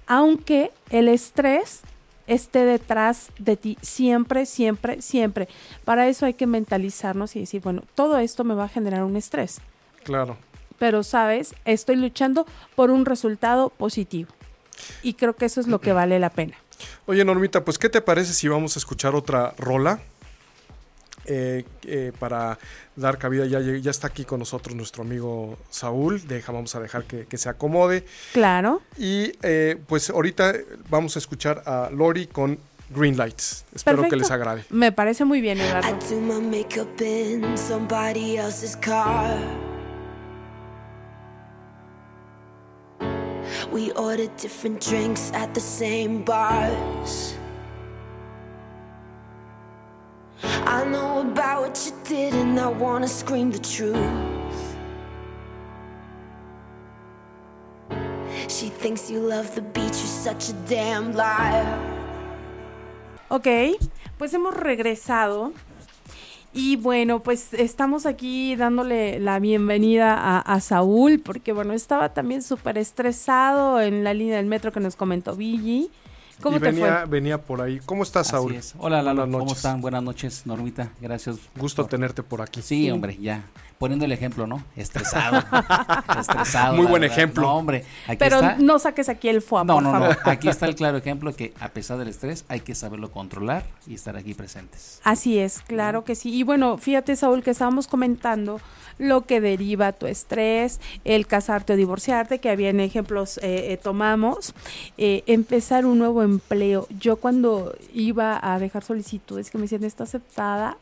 [0.08, 1.82] Aunque el estrés
[2.33, 5.47] esté detrás de ti siempre, siempre, siempre.
[5.83, 9.17] Para eso hay que mentalizarnos y decir, bueno, todo esto me va a generar un
[9.17, 9.59] estrés.
[10.03, 10.37] Claro.
[10.79, 11.53] Pero, ¿sabes?
[11.65, 14.31] Estoy luchando por un resultado positivo.
[15.03, 16.55] Y creo que eso es lo que vale la pena.
[17.05, 19.99] Oye, Normita, pues ¿qué te parece si vamos a escuchar otra rola?
[21.25, 22.57] Eh, eh, para
[22.95, 27.25] dar cabida, ya, está aquí con nosotros nuestro amigo Saúl, deja, vamos a dejar que,
[27.25, 28.05] que se acomode.
[28.34, 28.81] Claro.
[28.97, 30.53] Y eh, pues ahorita
[30.89, 32.57] vamos a escuchar a Lori con
[32.89, 33.65] Green Lights.
[33.73, 34.15] Espero Perfecto.
[34.15, 34.65] que les agrade.
[34.69, 35.88] Me parece muy bien, Eduardo.
[43.71, 47.36] We order different drinks at the same bars.
[51.21, 53.97] About what you did, and I wanna scream the truth.
[58.47, 61.65] She thinks you love the beach, you're such a damn liar.
[63.29, 63.47] Ok,
[64.17, 65.53] pues hemos regresado.
[66.53, 72.77] Y bueno, pues estamos aquí dándole la bienvenida a, Saúl, porque bueno, estaba también súper
[72.77, 75.89] estresado en la línea del metro que nos comentó Billy.
[76.41, 77.06] ¿Cómo y te venía, fue?
[77.06, 77.80] venía por ahí.
[77.86, 78.56] ¿Cómo estás, Así Saúl?
[78.56, 78.73] es.
[78.77, 79.21] Hola, Lalo.
[79.21, 79.82] Buenas ¿Cómo están?
[79.82, 80.91] Buenas noches, Normita.
[80.99, 81.38] Gracias.
[81.56, 82.62] Gusto por- tenerte por aquí.
[82.62, 83.43] Sí, hombre, ya.
[83.81, 84.63] Poniendo el ejemplo, ¿no?
[84.75, 85.43] Estresado.
[86.19, 86.75] Estresado.
[86.75, 87.17] Muy buen verdad.
[87.17, 87.41] ejemplo.
[87.47, 87.83] No, hombre.
[88.05, 88.55] Aquí Pero está.
[88.59, 89.99] no saques aquí el foie, No, por no, no.
[89.99, 90.17] favor.
[90.25, 93.95] Aquí está el claro ejemplo que a pesar del estrés hay que saberlo controlar y
[93.95, 95.01] estar aquí presentes.
[95.03, 96.31] Así es, claro que sí.
[96.31, 98.61] Y bueno, fíjate, Saúl, que estábamos comentando
[98.99, 103.77] lo que deriva tu estrés, el casarte o divorciarte, que había en ejemplos eh, eh,
[103.77, 104.53] tomamos,
[104.99, 106.87] eh, empezar un nuevo empleo.
[106.99, 110.77] Yo cuando iba a dejar solicitudes que me decían está aceptada,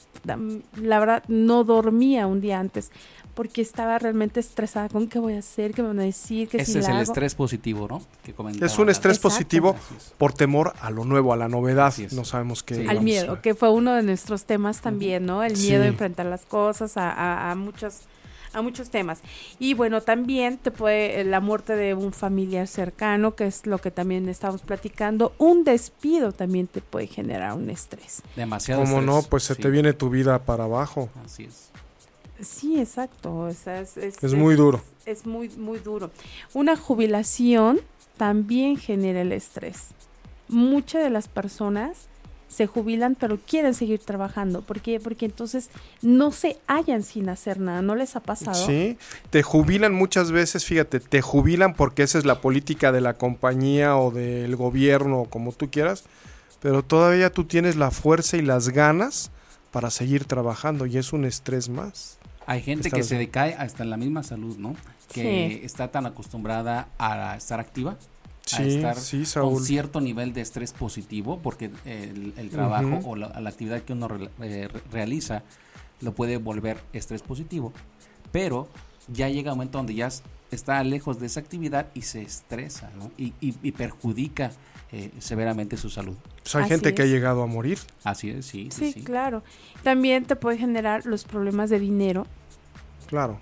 [0.76, 2.89] la verdad no dormía un día antes
[3.36, 6.58] porque estaba realmente estresada con qué voy a hacer, qué me van a decir, si
[6.58, 7.04] Ese es la el hago.
[7.04, 8.02] estrés positivo, ¿no?
[8.24, 8.32] Que
[8.66, 9.30] Es un estrés Exacto.
[9.30, 9.76] positivo
[10.18, 11.94] por temor a lo nuevo, a la novedad.
[12.12, 12.76] No sabemos qué.
[12.76, 12.88] Sí.
[12.88, 15.44] al miedo, que fue uno de nuestros temas también, ¿no?
[15.44, 18.02] El miedo a enfrentar las cosas, a, a, a muchos
[18.52, 19.20] a muchos temas.
[19.60, 23.92] Y bueno, también te puede la muerte de un familiar cercano, que es lo que
[23.92, 28.24] también estamos platicando, un despido también te puede generar un estrés.
[28.36, 29.62] Demasiado Como no, pues se Sí.
[29.62, 31.10] te viene tu vida para abajo.
[31.24, 31.70] Así es.
[32.42, 33.36] Sí, exacto.
[33.36, 34.82] o sea, es, es- Es muy duro.
[35.06, 36.12] Es muy, muy duro.
[36.54, 37.80] Una jubilación
[38.18, 39.88] también genera el estrés.
[40.48, 42.08] Muchas de las personas
[42.48, 44.62] se jubilan pero quieren seguir trabajando.
[44.62, 45.00] ¿Por qué?
[45.00, 45.70] Porque entonces
[46.02, 47.82] no se hallan sin hacer nada.
[47.84, 48.66] ¿No les ha pasado?
[48.68, 48.98] Sí,
[49.30, 53.98] te jubilan muchas veces, fíjate, te jubilan porque esa es la política de la compañía
[53.98, 56.06] o del gobierno, o como tú quieras,
[56.62, 59.30] pero todavía tú tienes la fuerza y las ganas
[59.72, 62.18] para seguir trabajando y es un estrés más.
[62.50, 64.76] Hay gente que se decae hasta en la misma salud, ¿no?
[65.14, 67.98] Que está tan acostumbrada a estar activa, a
[68.46, 73.40] Sí, estar sí, con cierto nivel de estrés positivo, porque el, el trabajo o la,
[73.40, 75.44] la actividad que uno re- eh, re- realiza
[76.02, 77.72] lo puede volver estrés positivo,
[78.32, 78.68] pero
[79.08, 80.10] ya llega un momento donde ya
[80.50, 83.12] está lejos de esa actividad y se estresa, ¿no?
[83.18, 84.52] Y, y- y perjudica
[84.92, 86.16] eh, severamente su salud.
[86.42, 87.78] Pues hay Así gente que ha llegado a morir.
[88.04, 89.02] Así es, sí, sí, Sí, sí.
[89.04, 89.44] claro.
[89.84, 92.26] También te puede generar los problemas de dinero,
[93.10, 93.40] Claro.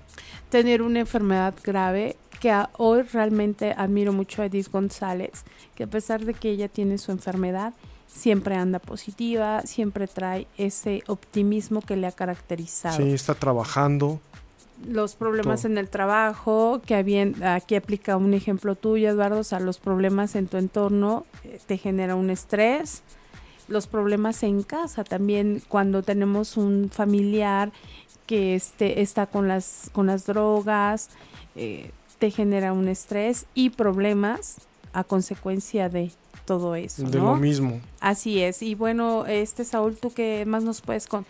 [0.49, 5.43] tener una enfermedad grave, que hoy realmente admiro mucho a Edith González,
[5.75, 7.73] que a pesar de que ella tiene su enfermedad,
[8.07, 12.97] siempre anda positiva, siempre trae ese optimismo que le ha caracterizado.
[12.97, 14.19] Sí, está trabajando.
[14.87, 15.71] Los problemas Todo.
[15.71, 20.47] en el trabajo, que aquí aplica un ejemplo tuyo, Eduardo, o sea, los problemas en
[20.47, 23.01] tu entorno eh, te genera un estrés,
[23.67, 27.71] los problemas en casa también cuando tenemos un familiar
[28.25, 31.09] que este, está con las, con las drogas,
[31.55, 34.57] eh, te genera un estrés y problemas
[34.93, 36.11] a consecuencia de
[36.45, 37.33] todo eso, De ¿no?
[37.33, 37.81] lo mismo.
[37.99, 38.61] Así es.
[38.61, 41.25] Y bueno, este Saúl, ¿tú qué más nos puedes con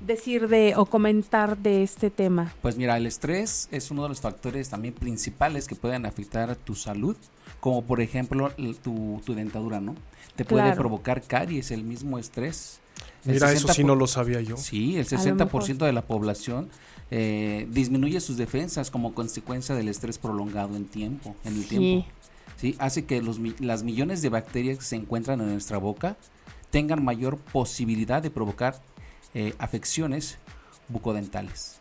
[0.00, 2.52] decir de o comentar de este tema?
[2.62, 6.54] Pues mira, el estrés es uno de los factores también principales que pueden afectar a
[6.54, 7.16] tu salud,
[7.60, 8.50] como por ejemplo
[8.82, 9.94] tu, tu dentadura, ¿no?
[10.36, 10.78] Te puede Claro.
[10.80, 12.80] provocar caries, el mismo estrés.
[13.24, 14.56] El Mira, eso 60 sí no lo sabía yo.
[14.56, 16.68] Sí, el A lo 60% de la población
[17.10, 21.68] eh, disminuye sus defensas como consecuencia del estrés prolongado en tiempo, en el Sí.
[21.68, 22.08] tiempo.
[22.56, 26.16] Sí, hace que los, mi- las millones de bacterias que se encuentran en nuestra boca
[26.70, 28.80] tengan mayor posibilidad de provocar
[29.34, 30.36] eh, afecciones
[30.88, 31.76] bucodentales.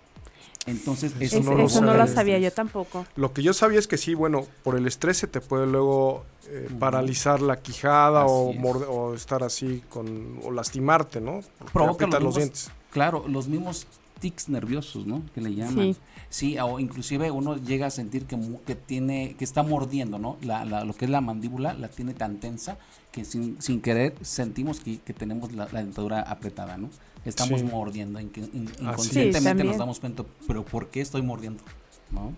[0.65, 2.37] Entonces, Eso eso, Es- no lo eso no lo sabía.
[2.37, 3.05] yo tampoco.
[3.15, 6.25] Lo que yo sabía es que sí, bueno, por el estrés se te puede luego
[6.47, 8.59] eh, paralizar la quijada o, es.
[8.59, 11.41] morde- o estar así con o lastimarte, ¿no?
[11.59, 12.71] Porque Provoca los los dientes.
[12.91, 13.87] Claro, los mismos
[14.19, 15.21] tics nerviosos, ¿no?
[15.33, 15.93] Que le llaman.
[15.93, 15.99] Sí.
[16.31, 20.37] Sí, o inclusive uno llega a sentir que, mu- que tiene, que está mordiendo, ¿no?
[20.41, 22.77] La, la- lo que es la mandíbula la tiene tan tensa
[23.11, 26.89] que sin, sin querer sentimos que, que tenemos la, la dentadura apretada, ¿no?
[27.25, 27.65] Estamos Sí.
[27.67, 31.63] mordiendo, inconscientemente Sí, nos damos cuenta, pero ¿por qué estoy mordiendo?
[32.11, 32.33] ¿No?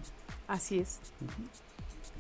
[0.47, 0.99] Así es.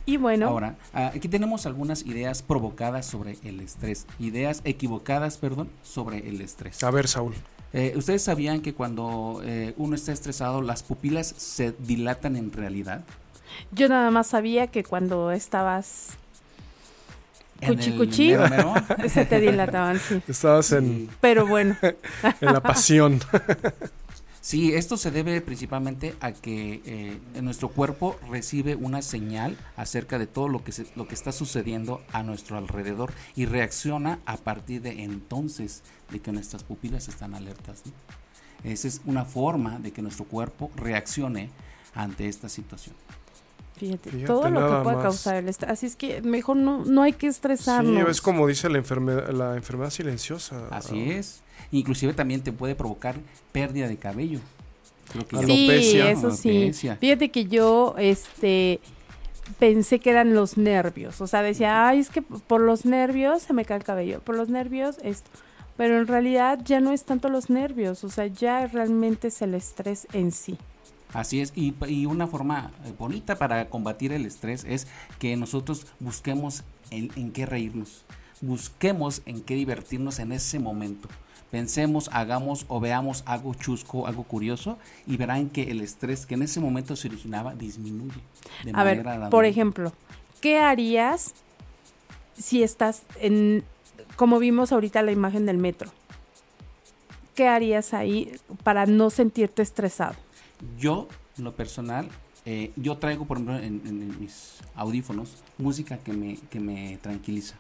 [0.05, 5.69] Y bueno, Ahora, ah, aquí tenemos algunas ideas provocadas sobre el estrés, ideas equivocadas, perdón,
[5.83, 6.83] sobre el estrés.
[6.83, 7.33] A ver, Saúl.
[7.73, 13.03] Eh, ¿Ustedes sabían que cuando eh, uno está estresado las pupilas se dilatan en realidad?
[13.73, 16.11] yo nada más sabía que cuando estabas
[17.61, 18.27] En Cuchi el cuchi.
[18.31, 18.73] mero, mero.
[19.09, 20.21] Se te dilataban, sí.
[20.27, 21.09] Estabas en.
[21.21, 21.77] Pero bueno,
[22.41, 23.19] en la pasión.
[24.43, 30.25] Sí, esto se debe principalmente a que eh, nuestro cuerpo recibe una señal acerca de
[30.25, 34.81] todo lo que se- lo que está sucediendo a nuestro alrededor y reacciona a partir
[34.81, 37.83] de entonces de que nuestras pupilas están alertas.
[37.85, 37.91] ¿no?
[38.71, 41.51] Esa es una forma de que nuestro cuerpo reaccione
[41.93, 42.95] ante esta situación.
[43.81, 45.03] Fíjate, Fíjate todo lo que puede más.
[45.03, 45.71] causar el estrés.
[45.71, 48.05] Así es que mejor no, no hay que estresarnos.
[48.05, 50.67] Sí, es como dice la enfermedad, la enfermedad silenciosa.
[50.69, 51.41] Así es.
[51.71, 53.15] Inclusive también te puede provocar
[53.51, 54.39] pérdida de cabello.
[55.11, 56.11] Creo que Sí, Alopecia.
[56.11, 56.49] eso sí.
[56.49, 56.95] Alopecia.
[56.97, 58.79] Fíjate que yo, este,
[59.59, 61.19] pensé que eran los nervios.
[61.21, 64.21] O sea, decía, ay, es que por los nervios se me cae el cabello.
[64.21, 65.29] Por los nervios esto.
[65.77, 68.03] Pero en realidad ya no es tanto los nervios.
[68.03, 70.57] O sea, ya realmente es el estrés en sí.
[71.13, 74.87] Así es, y, y una forma eh, bonita para combatir el estrés es
[75.19, 78.05] que nosotros busquemos en, en qué reírnos,
[78.41, 81.09] busquemos en qué divertirnos en ese momento.
[81.51, 86.43] Pensemos, hagamos o veamos algo chusco, algo curioso, y verán que el estrés que en
[86.43, 88.21] ese momento se originaba disminuye.
[88.63, 89.45] De A ver, manera por gradual.
[89.47, 89.93] ejemplo,
[90.39, 91.33] ¿qué harías
[92.37, 93.65] si estás en,
[94.15, 95.91] como vimos ahorita la imagen del metro?
[97.35, 98.31] ¿Qué harías ahí
[98.63, 100.15] para no sentirte estresado?
[100.77, 101.07] Yo,
[101.37, 102.09] lo personal,
[102.45, 107.55] eh, yo traigo, por ejemplo, en, mis audífonos, música que me, que me tranquiliza.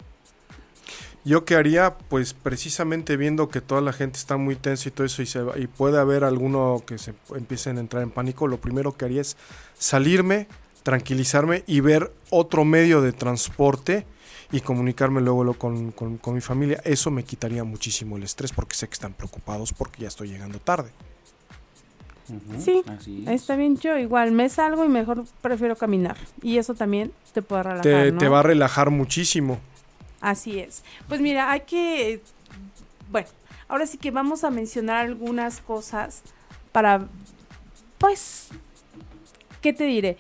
[1.23, 5.05] Yo qué haría, pues precisamente viendo que toda la gente está muy tensa y todo
[5.05, 8.59] eso y, se y puede haber alguno que se empiecen a entrar en pánico, lo
[8.59, 9.37] primero que haría es
[9.77, 10.47] salirme,
[10.81, 14.07] tranquilizarme y ver otro medio de transporte
[14.51, 16.81] y comunicarme luego lo- con, con- con mi familia.
[16.83, 20.57] Eso me quitaría muchísimo el estrés porque sé que están preocupados porque ya estoy llegando
[20.59, 20.89] tarde.
[22.59, 23.41] Sí, así es.
[23.41, 26.17] Está bien, yo igual me salgo y mejor prefiero caminar.
[26.41, 27.83] Y eso también te puede relajar.
[27.83, 28.17] Te, ¿no?
[28.17, 29.59] te va a relajar muchísimo.
[30.19, 30.83] Así es.
[31.07, 32.21] Pues mira, hay que,
[33.09, 33.27] bueno,
[33.67, 36.21] ahora sí que vamos a mencionar algunas cosas
[36.71, 37.07] para,
[37.97, 38.49] pues,
[39.61, 40.17] ¿qué te diré?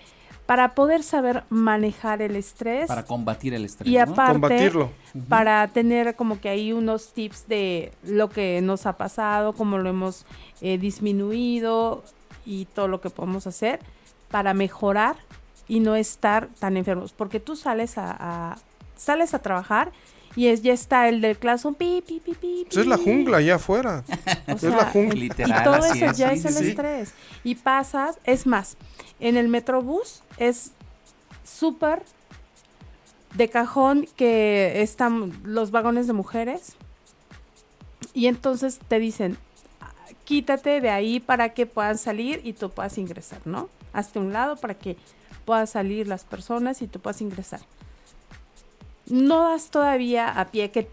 [0.51, 3.87] Para poder saber manejar el estrés Para combatir el estrés.
[3.89, 4.01] y ¿no?
[4.01, 4.89] aparte Combatirlo.
[5.29, 9.89] para tener como que ahí unos tips de lo que nos ha pasado, cómo lo
[9.89, 10.25] hemos
[10.59, 12.03] eh, disminuido
[12.45, 13.79] y todo lo que podemos hacer
[14.29, 15.15] para mejorar
[15.69, 17.13] y no estar tan enfermos.
[17.13, 18.11] Porque tú sales a,
[18.51, 18.57] a-
[18.97, 19.93] sales a trabajar
[20.35, 23.37] y es, ya está el del claxon pi, pi, pi, pi, Pues es la jungla
[23.37, 24.03] allá afuera.
[24.47, 25.15] O es la jungla.
[25.15, 26.69] y Literal, todo así eso es, ya sí, es el sí.
[26.69, 27.13] estrés.
[27.43, 28.77] Y pasas, es más,
[29.19, 30.71] en el metrobús es
[31.43, 32.03] súper
[33.35, 36.73] de cajón que están los vagones de mujeres
[38.13, 39.37] y entonces te dicen,
[39.79, 39.91] "Ah,
[40.25, 43.69] quítate de ahí para que puedan salir y tú puedas ingresar, ¿no?
[43.93, 44.97] Hazte un lado para que
[45.45, 47.61] puedan salir las personas y tú puedas ingresar.
[49.11, 50.87] No das todavía a pie que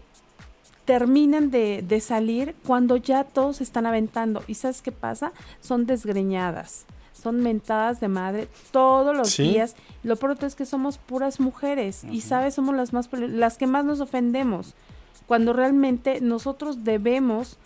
[0.85, 4.43] terminan de, de salir cuando ya todos están aventando.
[4.47, 5.31] ¿Y sabes qué pasa?
[5.61, 9.43] Son desgreñadas, son mentadas de madre todos los Sí.
[9.43, 9.75] días.
[10.03, 12.55] Lo pronto es que somos puras mujeres y, ¿sabes?
[12.55, 14.73] Somos las, más, las que más nos ofendemos.
[15.27, 17.57] Cuando realmente nosotros debemos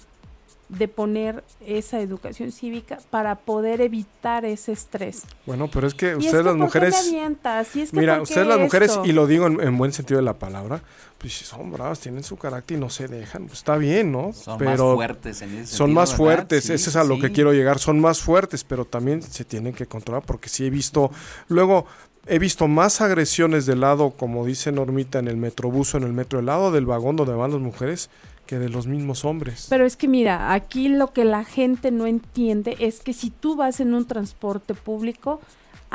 [0.77, 5.23] de poner esa educación cívica para poder evitar ese estrés.
[5.45, 6.95] Bueno, pero es que ustedes que, las ¿por qué me mujeres...
[7.07, 7.75] avientas?
[7.75, 9.93] Y es que, Mira, ¿por qué ustedes las mujeres, y lo digo en, en buen
[9.93, 10.81] sentido de la palabra,
[11.17, 13.43] pues si son bravas, tienen su carácter y no se dejan.
[13.45, 14.33] Pues está bien, ¿no?
[14.33, 16.17] Son pero más fuertes en ese son sentido, más ¿verdad?
[16.17, 17.21] fuertes, Sí, ese es a lo sí.
[17.21, 20.69] que quiero llegar, son más fuertes, pero también se tienen que controlar porque sí he
[20.69, 21.11] visto,
[21.47, 21.85] luego
[22.25, 26.13] he visto más agresiones del lado, como dice Normita, en el metrobús o en el
[26.13, 28.09] metro, del lado del vagón donde van las mujeres,
[28.45, 29.67] que de los mismos hombres.
[29.69, 33.55] Pero es que mira, aquí lo que la gente no entiende es que si tú
[33.55, 35.39] vas en un transporte público,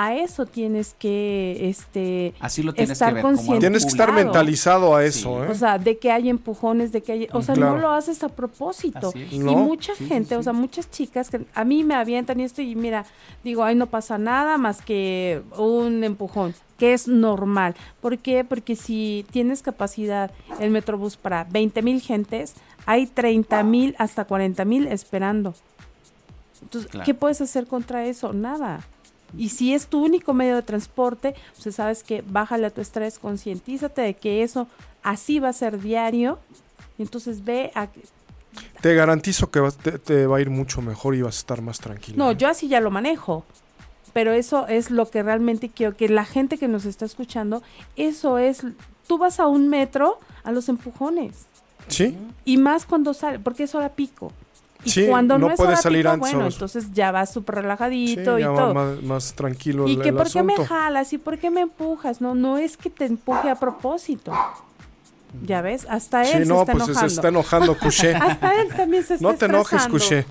[0.01, 3.22] a eso tienes que, este, Así lo tienes estar que ver.
[3.22, 3.59] consciente.
[3.59, 5.49] Tienes que estar mentalizado a eso, Sí.
[5.49, 5.51] ¿eh?
[5.51, 7.72] o sea, de que hay empujones, de que hay, o sea, Claro.
[7.74, 9.12] no lo haces a propósito.
[9.30, 9.55] Y No.
[9.57, 12.62] mucha Sí, sí, gente, o sea, muchas chicas que a mí me avientan y esto
[12.62, 13.07] y mira,
[13.42, 17.74] digo, ay, no pasa nada más que un empujón, que es normal.
[18.01, 18.44] ¿Por qué?
[18.44, 20.30] Porque si tienes capacidad
[20.61, 22.55] el Metrobús para 20 mil gentes,
[22.86, 25.55] hay 30 mil hasta 40 mil esperando.
[26.62, 27.05] Entonces, Claro.
[27.05, 28.32] ¿qué puedes hacer contra eso?
[28.32, 28.80] Nada.
[29.37, 33.18] Y si es tu único medio de transporte, pues sabes que bájale a tu estrés,
[33.18, 34.66] concientízate de que eso
[35.03, 36.39] así va a ser diario.
[36.97, 37.89] Y entonces ve a...
[38.81, 41.61] Te garantizo que vas- te, te va a ir mucho mejor y vas a estar
[41.62, 42.16] más tranquilo.
[42.18, 43.45] No, yo así ya lo manejo.
[44.14, 47.62] Pero eso es lo que realmente quiero, que la gente que nos está escuchando,
[47.95, 48.62] eso es,
[49.07, 51.45] tú vas a un metro a los empujones.
[51.89, 52.16] ¿Sí?
[52.45, 54.33] Y más cuando sale, porque es hora pico.
[54.85, 57.61] Y Sí, cuando no, no hora salir pico, antes, bueno, entonces ya vas súper Sí,
[57.62, 58.74] relajadito y ya va todo.
[58.74, 60.68] más, más tranquilo Y el, que el por qué me asunto.
[60.74, 64.33] jalas y por qué me empujas, no, no es que te empuje a propósito.
[65.45, 67.14] Ya ves, hasta él Sí, se no, está pues se enojando.
[67.14, 68.14] está enojando, Cuché.
[68.14, 69.87] Hasta él también se está No te enojes.
[69.91, 70.24] Cuché.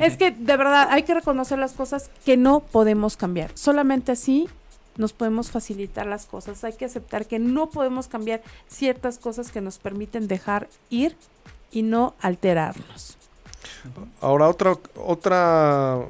[0.00, 3.50] Es que de verdad hay que reconocer las cosas que no podemos cambiar.
[3.54, 4.48] Solamente así
[4.96, 6.64] nos podemos facilitar las cosas.
[6.64, 11.16] Hay que aceptar que no podemos cambiar ciertas cosas que nos permiten dejar ir
[11.70, 13.16] y no alterarnos.
[14.20, 16.06] Ahora otra otra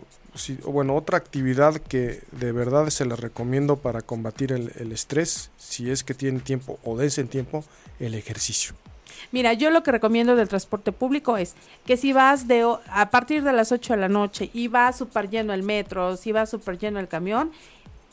[0.66, 6.02] bueno, otra actividad que de verdad se les recomiendo para combatir el, estrés, si es
[6.02, 7.64] que tienen tiempo o dense tiempo,
[8.00, 8.74] el ejercicio.
[9.30, 11.55] Mira, yo lo que recomiendo del transporte público es
[11.86, 15.30] que si vas de a partir de las 8 de la noche y va súper
[15.30, 17.52] lleno el metro, si va súper lleno el camión,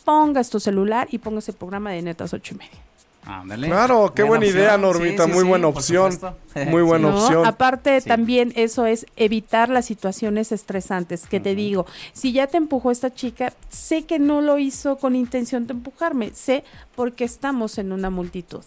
[0.05, 2.90] pongas tu celular y pongas el programa de netas 8 y media.
[3.26, 3.67] Ándale.
[3.67, 6.17] Claro, qué buena idea, Normita, muy buena opción.
[6.67, 7.17] Muy buena ¿no?
[7.24, 7.45] opción.
[7.45, 8.09] Aparte, Sí.
[8.09, 11.26] también eso es evitar las situaciones estresantes.
[11.26, 15.15] Que te digo, si ya te empujó esta chica, sé que no lo hizo con
[15.15, 18.63] intención de empujarme, sé porque estamos en una multitud.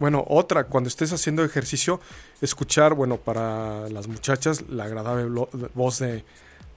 [0.00, 2.00] Bueno, otra, cuando estés haciendo ejercicio,
[2.40, 6.24] escuchar, bueno, para las muchachas, la agradable voz de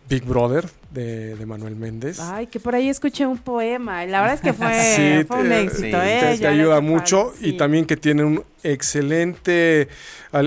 [0.10, 2.20] Big Brother de, de Manuel Méndez.
[2.20, 4.04] Ay, que por ahí escuché un poema.
[4.04, 4.68] y La verdad es que fue,
[5.22, 6.36] Sí, fue un te- éxito, sí, ¿eh?
[6.39, 9.88] te, ayuda mucho y también que tiene un excelente,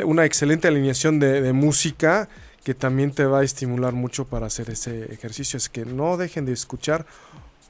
[0.04, 2.28] una excelente alineación de, de música
[2.62, 5.56] que también te va a estimular mucho para hacer ese ejercicio.
[5.56, 7.06] Es que no dejen de escuchar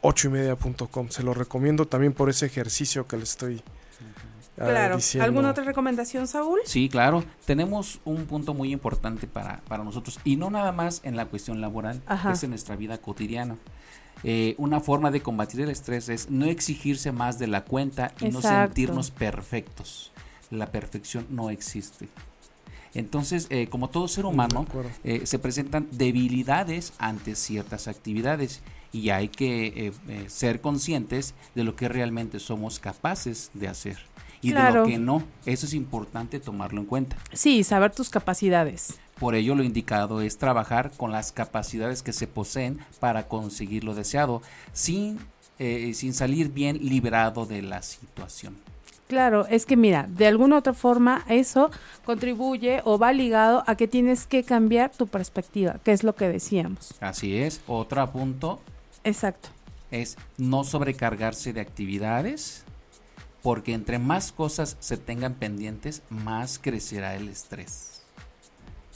[0.03, 1.09] 8 y media.com.
[1.11, 3.63] Se lo recomiendo también por ese ejercicio que le estoy
[4.57, 4.97] Claro.
[4.97, 5.25] diciendo.
[5.25, 6.61] ¿Alguna otra recomendación, Saúl?
[6.65, 7.25] Sí, claro.
[7.45, 11.61] Tenemos un punto muy importante para, para nosotros y no nada más en la cuestión
[11.61, 12.33] laboral, Ajá.
[12.33, 13.57] es en nuestra vida cotidiana.
[14.23, 18.29] Eh, una forma de combatir el estrés es no exigirse más de la cuenta y
[18.29, 20.13] no sentirnos perfectos.
[20.51, 22.09] La perfección no existe.
[22.95, 24.67] Entonces, eh, como todo ser humano,
[25.03, 28.63] eh, se presentan debilidades ante ciertas actividades
[28.95, 33.99] y hay que eh, eh, ser conscientes de lo que realmente somos capaces de hacer
[34.51, 35.23] y de lo que no.
[35.47, 37.17] Eso es importante tomarlo en cuenta.
[37.33, 38.95] Sí, saber tus capacidades.
[39.19, 43.95] Por ello lo indicado es trabajar con las capacidades que se poseen para conseguir lo
[43.95, 44.43] deseado,
[44.73, 45.19] sin,
[45.59, 48.57] eh, sin salir bien liberado de la situación.
[49.07, 51.71] Claro, es que mira, de alguna otra forma eso
[52.05, 56.29] contribuye o va ligado a que tienes que cambiar tu perspectiva, que es lo que
[56.29, 56.95] decíamos.
[57.01, 57.61] Así es.
[57.67, 58.61] Otro punto
[59.05, 59.51] Exacto.
[59.91, 62.64] es no sobrecargarse de actividades,
[63.45, 68.01] porque entre más cosas se tengan pendientes, más crecerá el estrés.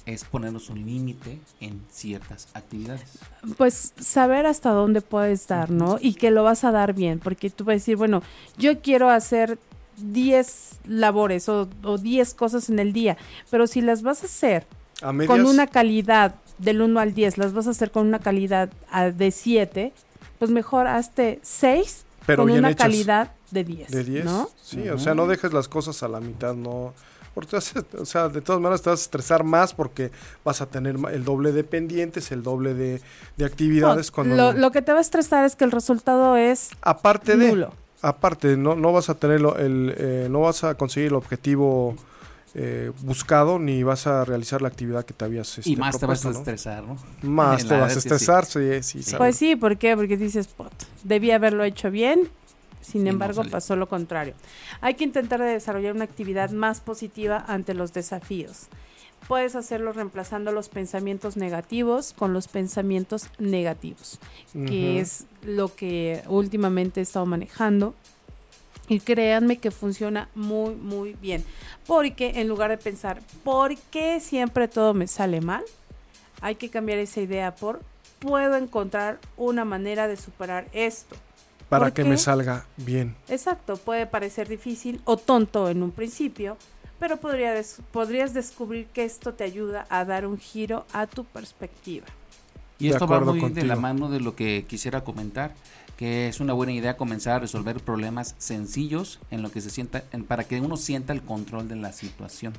[0.07, 3.19] Es ponernos un límite en ciertas actividades.
[3.59, 5.99] Pues saber hasta dónde puedes dar, ¿no?
[6.01, 8.23] Y que lo vas a dar bien, porque tú vas a decir, bueno,
[8.57, 9.59] yo quiero hacer
[9.99, 13.19] 10 labores o, o 10 cosas en el día,
[13.51, 14.67] pero si las vas a hacer
[15.03, 18.19] A medias, con una calidad del 1 al 10, las vas a hacer con una
[18.19, 18.71] calidad
[19.15, 19.93] de 7,
[20.39, 22.87] pues mejor hazte 6 pero con bien una hechas.
[22.87, 24.25] calidad de 10, de 10.
[24.27, 24.51] ¿no?
[24.63, 26.93] Sí, o sea, no dejes las cosas a la mitad, no.
[27.35, 30.11] Porque, o sea, de todas maneras te vas a estresar más porque
[30.45, 33.01] vas a tener el doble de pendientes, el doble de,
[33.37, 34.09] de actividades.
[34.11, 36.71] No, cuando lo, no- lo que te va a estresar es que el resultado es
[36.83, 37.73] aparte de, nulo.
[38.03, 41.95] aparte, no, no vas a tener el, eh, no vas a conseguir el objetivo
[42.55, 46.07] eh, buscado ni vas a realizar la actividad que te habías y este, más te
[46.07, 46.97] vas a estresar, ¿no?
[47.23, 48.09] Más te vas a sí.
[48.09, 49.11] estresar, sí, sí, Sí.
[49.11, 49.19] sabes.
[49.19, 49.97] Pues sí, ¿por qué?
[49.97, 50.73] Porque dices, "Pot,
[51.05, 52.29] debí haberlo hecho bien,
[52.81, 54.35] sin Y embargo pasó lo contrario.
[54.81, 58.69] Hay que intentar de desarrollar una actividad más positiva ante los desafíos.
[59.27, 64.21] Puedes hacerlo reemplazando los pensamientos negativos con los pensamientos negativos,
[64.53, 67.95] que es lo que últimamente he estado manejando.
[68.89, 71.45] Y créanme que funciona muy, muy bien.
[71.87, 75.63] Porque en lugar de pensar, ¿por qué siempre todo me sale mal?
[76.41, 77.83] Hay que cambiar esa idea por,
[78.19, 81.17] puedo encontrar una manera de superar esto.
[81.69, 83.15] para ¿por que me salga bien.
[83.29, 86.57] Exacto, puede parecer difícil o tonto en un principio,
[86.99, 91.25] pero podría des- podrías descubrir que esto te ayuda a dar un giro a tu
[91.25, 92.07] perspectiva.
[92.79, 95.53] Y De esto va muy de la mano de lo que quisiera comentar,
[95.97, 100.05] que es una buena idea comenzar a resolver problemas sencillos en lo que se sienta,
[100.13, 102.53] en- para que uno sienta el control de la situación.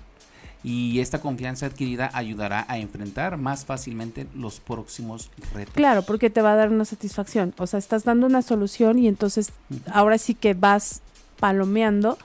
[0.62, 5.74] Y esta confianza adquirida ayudará a enfrentar más fácilmente los próximos retos.
[5.74, 7.54] Claro, porque te va a dar una satisfacción.
[7.58, 9.54] O sea, estás dando una solución y entonces
[9.90, 11.02] ahora sí que vas
[11.40, 12.18] palomeando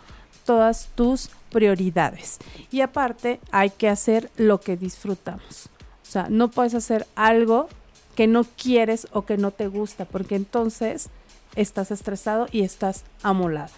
[0.45, 2.38] todas tus prioridades.
[2.72, 5.68] Y aparte, hay que hacer lo que disfrutamos.
[6.03, 7.68] O sea, no puedes hacer algo
[8.14, 11.08] que no quieres o que no te gusta, porque entonces
[11.56, 13.70] estás estresado y estás amolado.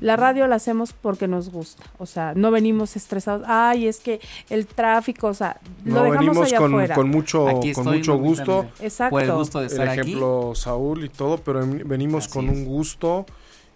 [0.00, 4.20] La radio la hacemos porque nos gusta, o sea, no venimos estresados, ay, es que
[4.48, 6.94] el tráfico, o sea, lo No, dejamos venimos allá con, afuera.
[6.94, 8.66] con mucho, Aquí con mucho gusto.
[8.80, 9.10] Exacto.
[9.16, 10.00] Por el gusto de El estar aquí.
[10.02, 12.56] ejemplo Saúl y todo, pero en- venimos Así con es.
[12.56, 13.26] un gusto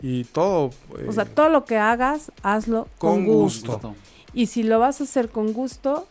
[0.01, 0.71] Y todo...
[1.09, 3.73] O sea, eh, todo lo que hagas, hazlo con, Con gusto.
[3.73, 3.95] gusto.
[4.35, 6.07] Y si lo vas a hacer con gusto,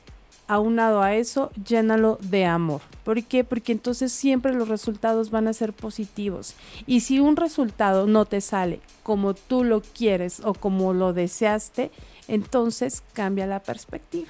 [0.47, 2.81] aunado a eso, llénalo de amor.
[3.03, 3.43] ¿Por qué?
[3.43, 6.55] Porque entonces siempre los resultados van a ser positivos.
[6.85, 11.91] Y si un resultado no te sale como tú lo quieres o como lo deseaste,
[12.27, 14.29] entonces cambia la perspectiva.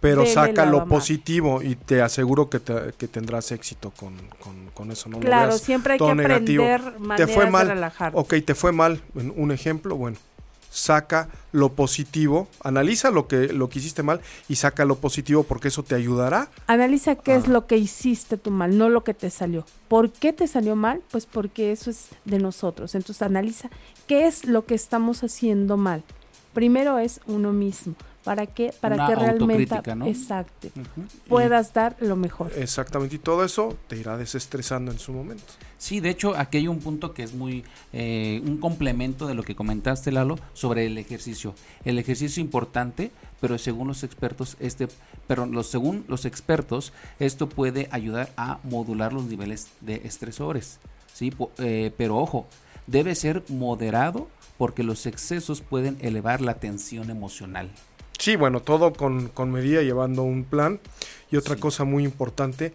[0.00, 4.70] pero dele saca lo positivo y te aseguro que, te- que tendrás éxito con, con-
[4.72, 5.08] con eso.
[5.10, 6.64] No lo claro, veas siempre hay todo que negativo.
[6.64, 7.68] aprender Te maneras fue mal.
[7.68, 8.12] de relajar.
[8.14, 9.02] Ok, te fue mal.
[9.14, 10.16] Un ejemplo, bueno,
[10.70, 15.68] saca lo positivo, analiza lo que, lo que hiciste mal y saca lo positivo porque
[15.68, 16.48] eso te ayudará.
[16.68, 19.66] Analiza qué es lo que hiciste tú mal, no lo que te salió.
[19.88, 21.02] ¿Por qué te salió mal?
[21.10, 22.94] Pues porque eso es de nosotros.
[22.94, 23.68] Entonces analiza
[24.06, 26.04] qué es lo que estamos haciendo mal.
[26.54, 27.94] Primero es uno mismo.
[28.24, 28.74] ¿Para qué?
[28.80, 30.06] Para Una que realmente autocrítica, ¿no?
[30.06, 30.68] exacto,
[31.28, 32.52] puedas dar lo mejor.
[32.56, 35.44] Exactamente, y todo eso te irá desestresando en su momento.
[35.78, 37.64] Sí, de hecho, aquí hay un punto que es muy
[37.94, 41.54] eh, un complemento de lo que comentaste, Lalo, sobre el ejercicio.
[41.84, 43.10] El ejercicio es importante,
[43.40, 44.88] pero según los expertos, este,
[45.26, 50.78] pero los, según los expertos, esto puede ayudar a modular los niveles de estresores.
[51.14, 52.46] Sí, Po- eh, pero ojo,
[52.86, 57.70] debe ser moderado porque los excesos pueden elevar la tensión emocional.
[58.20, 60.78] Sí, bueno, todo con, con medida, llevando un plan.
[61.30, 61.60] Y otra Sí.
[61.60, 62.72] cosa muy importante,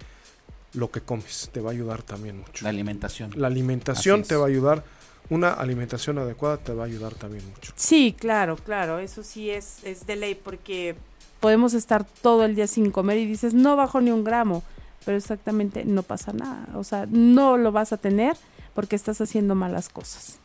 [0.74, 2.64] lo que comes te va a ayudar también mucho.
[2.64, 3.32] La alimentación.
[3.36, 4.84] La alimentación te va a ayudar,
[5.30, 7.72] una alimentación adecuada te va a ayudar también mucho.
[7.76, 10.96] Sí, claro, claro, eso sí es, es de ley porque
[11.40, 14.64] podemos estar todo el día sin comer y dices, no bajo ni un gramo,
[15.06, 18.36] pero exactamente no pasa nada, o sea, no lo vas a tener
[18.74, 20.40] porque estás haciendo malas cosas.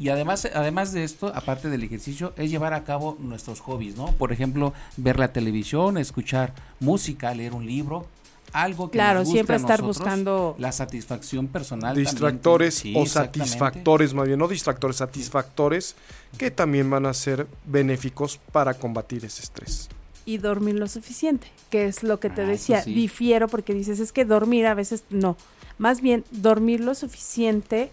[0.00, 4.06] Y además, además de esto, aparte del ejercicio, es llevar a cabo nuestros hobbies, ¿no?
[4.12, 8.06] Por ejemplo, ver la televisión, escuchar música, leer un libro,
[8.54, 11.90] algo que Claro, nos guste siempre a estar nosotros, buscando- la satisfacción personal.
[11.90, 12.06] también.
[12.06, 15.96] Distractores Sí, o satisfactores, más bien, no distractores, satisfactores,
[16.38, 19.90] que también van a ser benéficos para combatir ese estrés.
[20.24, 22.94] Y dormir lo suficiente, que es lo que te Ah, decía, sí.
[22.94, 25.36] difiero porque dices, es que dormir a veces no,
[25.76, 27.90] más bien dormir lo suficiente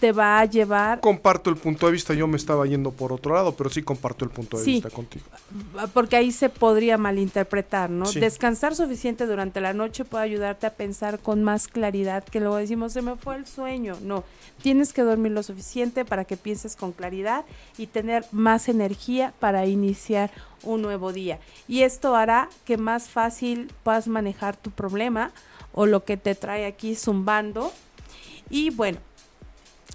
[0.00, 3.34] te va a llevar Comparto el punto de vista, yo me estaba yendo por otro
[3.34, 4.72] lado, pero sí comparto el punto de Sí.
[4.74, 5.24] vista contigo.
[5.94, 8.06] porque ahí se podría malinterpretar, ¿no?
[8.06, 8.20] Sí.
[8.20, 12.92] Descansar suficiente durante la noche puede ayudarte a pensar con más claridad, que luego decimos,
[12.92, 13.96] se me fue el sueño.
[14.02, 14.24] No,
[14.62, 17.44] tienes que dormir lo suficiente para que pienses con claridad
[17.78, 20.30] y tener más energía para iniciar
[20.62, 21.38] un nuevo día.
[21.68, 25.30] Y esto hará que más fácil puedas manejar tu problema
[25.72, 27.72] o lo que te trae aquí zumbando.
[28.50, 28.98] Y bueno,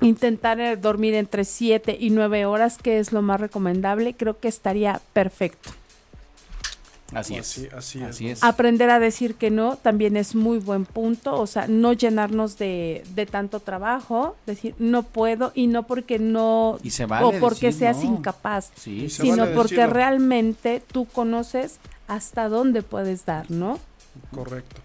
[0.02, 4.47] intentar eh, dormir entre 7 y 9 horas, que es lo más recomendable, creo que
[4.47, 5.70] estaría perfecto.
[7.14, 7.49] Así es.
[7.49, 8.38] Así, así, Así es.
[8.38, 8.43] es.
[8.43, 13.04] Aprender a decir que no también es muy buen punto, o sea, no llenarnos de,
[13.16, 17.66] de tanto trabajo, decir no puedo y no porque no Y se vale o porque
[17.68, 18.16] decir seas no.
[18.16, 19.93] incapaz, Sí, sino vale porque decirlo.
[19.93, 23.78] realmente tú conoces hasta dónde puedes dar, ¿no?
[24.34, 24.78] Correcto.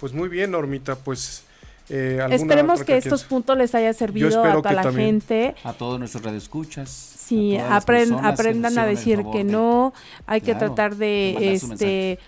[0.00, 1.43] Pues muy bien, Normita, pues...
[1.88, 5.20] eh, ¿alguna Esperemos que estos puntos les haya servido a toda la también.
[5.20, 5.54] gente.
[5.64, 6.88] A todos nuestros radioescuchas.
[6.88, 9.92] Sí, a aprendan a decir que de- no,
[10.26, 12.18] hay que tratar de este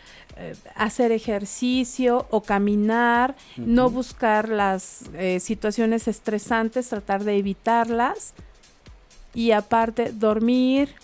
[0.74, 8.34] hacer ejercicio o caminar, no buscar las eh, situaciones estresantes, tratar de evitarlas
[9.34, 10.94] y aparte dormir,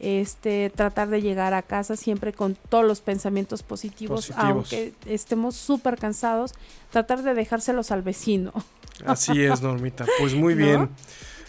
[0.00, 4.44] este tratar de llegar a casa siempre con todos los pensamientos positivos, Positivos.
[4.44, 6.52] aunque estemos súper cansados,
[6.90, 8.52] tratar de dejárselos al vecino.
[9.04, 10.06] Así es, Normita.
[10.18, 10.64] Pues muy ¿No?
[10.64, 10.88] bien.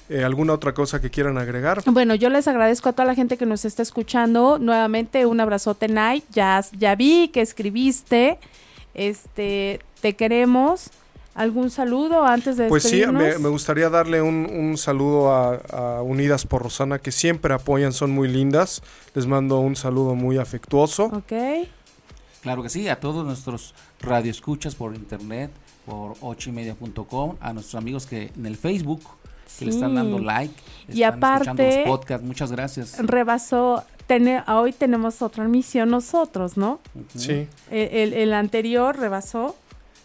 [0.09, 1.81] Eh, ¿Alguna otra cosa que quieran agregar?
[1.85, 4.59] Bueno, yo les agradezco a toda la gente que nos está escuchando.
[4.59, 6.25] Nuevamente, un abrazote, Night.
[6.31, 8.37] Ya, ya vi que escribiste.
[8.93, 10.89] Este, te queremos.
[11.33, 15.55] ¿Algún saludo antes de Pues sí, me, me gustaría darle un, un saludo a,
[15.97, 18.81] a Unidas por Rosana, que siempre apoyan, son muy lindas.
[19.15, 21.05] Les mando un saludo muy afectuoso.
[21.05, 21.67] Ok.
[22.41, 25.51] Claro que sí, a todos nuestros radioescuchas por internet,
[25.85, 29.01] por ochimedia.com, a nuestros amigos que en el Facebook
[29.59, 30.53] que le están dando like,
[30.87, 32.97] Y están escuchando aparte- los podcasts, muchas gracias.
[32.99, 33.83] Rebasó.
[34.07, 36.79] tene- hoy tenemos otra misión nosotros, ¿no?
[37.15, 39.55] Sí, El, el- el anterior rebasó.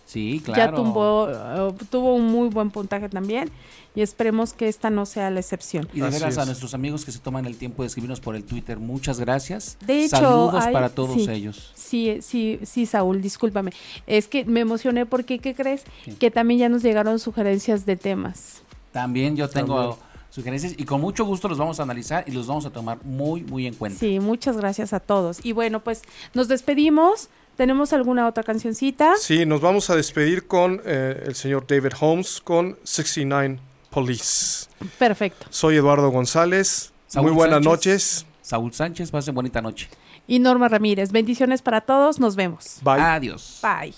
[0.07, 0.71] Sí, claro.
[0.71, 3.51] Ya tumbó, eh, tuvo un muy buen puntaje también.
[3.95, 5.89] Y esperemos que esta no sea la excepción.
[5.95, 6.47] Y de Así veras a es.
[6.47, 9.79] nuestros amigos que se toman el tiempo de escribirnos por el Twitter, muchas gracias.
[9.87, 11.27] De hecho, Saludos hay- para todos sí.
[11.31, 11.73] ellos.
[11.75, 13.73] Sí, sí, sí, Saúl, discúlpame.
[14.07, 15.83] Es que me emocioné porque, ¿qué crees?
[16.05, 16.13] Sí.
[16.13, 18.63] Que también ya nos llegaron sugerencias de temas.
[18.93, 19.99] También yo tengo También.
[20.31, 23.43] sugerencias y con mucho gusto los vamos a analizar y los vamos a tomar muy,
[23.45, 23.99] muy en cuenta.
[23.99, 25.43] Sí, muchas gracias a todos.
[25.45, 26.03] Y bueno, pues
[26.35, 27.29] nos despedimos.
[27.57, 29.15] ¿Tenemos alguna otra cancioncita?
[29.19, 33.59] sí, nos vamos a despedir con eh, el señor David Holmes con 69
[33.91, 34.67] Police.
[34.99, 35.47] Perfecto.
[35.51, 36.93] Soy Eduardo González.
[37.07, 37.71] Saúl Muy buenas Sánchez.
[37.71, 38.27] noches.
[38.43, 39.89] Saúl Sánchez, pasen bonita noche.
[40.29, 42.79] Y Norma Ramírez, bendiciones para todos, nos vemos.
[42.83, 43.01] Bye.
[43.01, 43.61] Adiós.
[43.63, 43.95] Bye.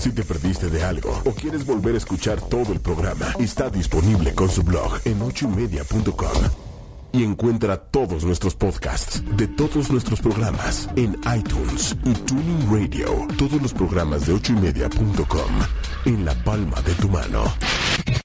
[0.00, 4.34] Si te perdiste de algo o quieres volver a escuchar todo el programa, está disponible
[4.34, 6.65] con su blog en ochoymedia.com.
[7.16, 13.26] Y encuentra todos nuestros podcasts de todos nuestros programas en iTunes y Tuning Radio.
[13.38, 15.50] Todos los programas de ochoymedia.com
[16.04, 17.44] en la palma de tu mano.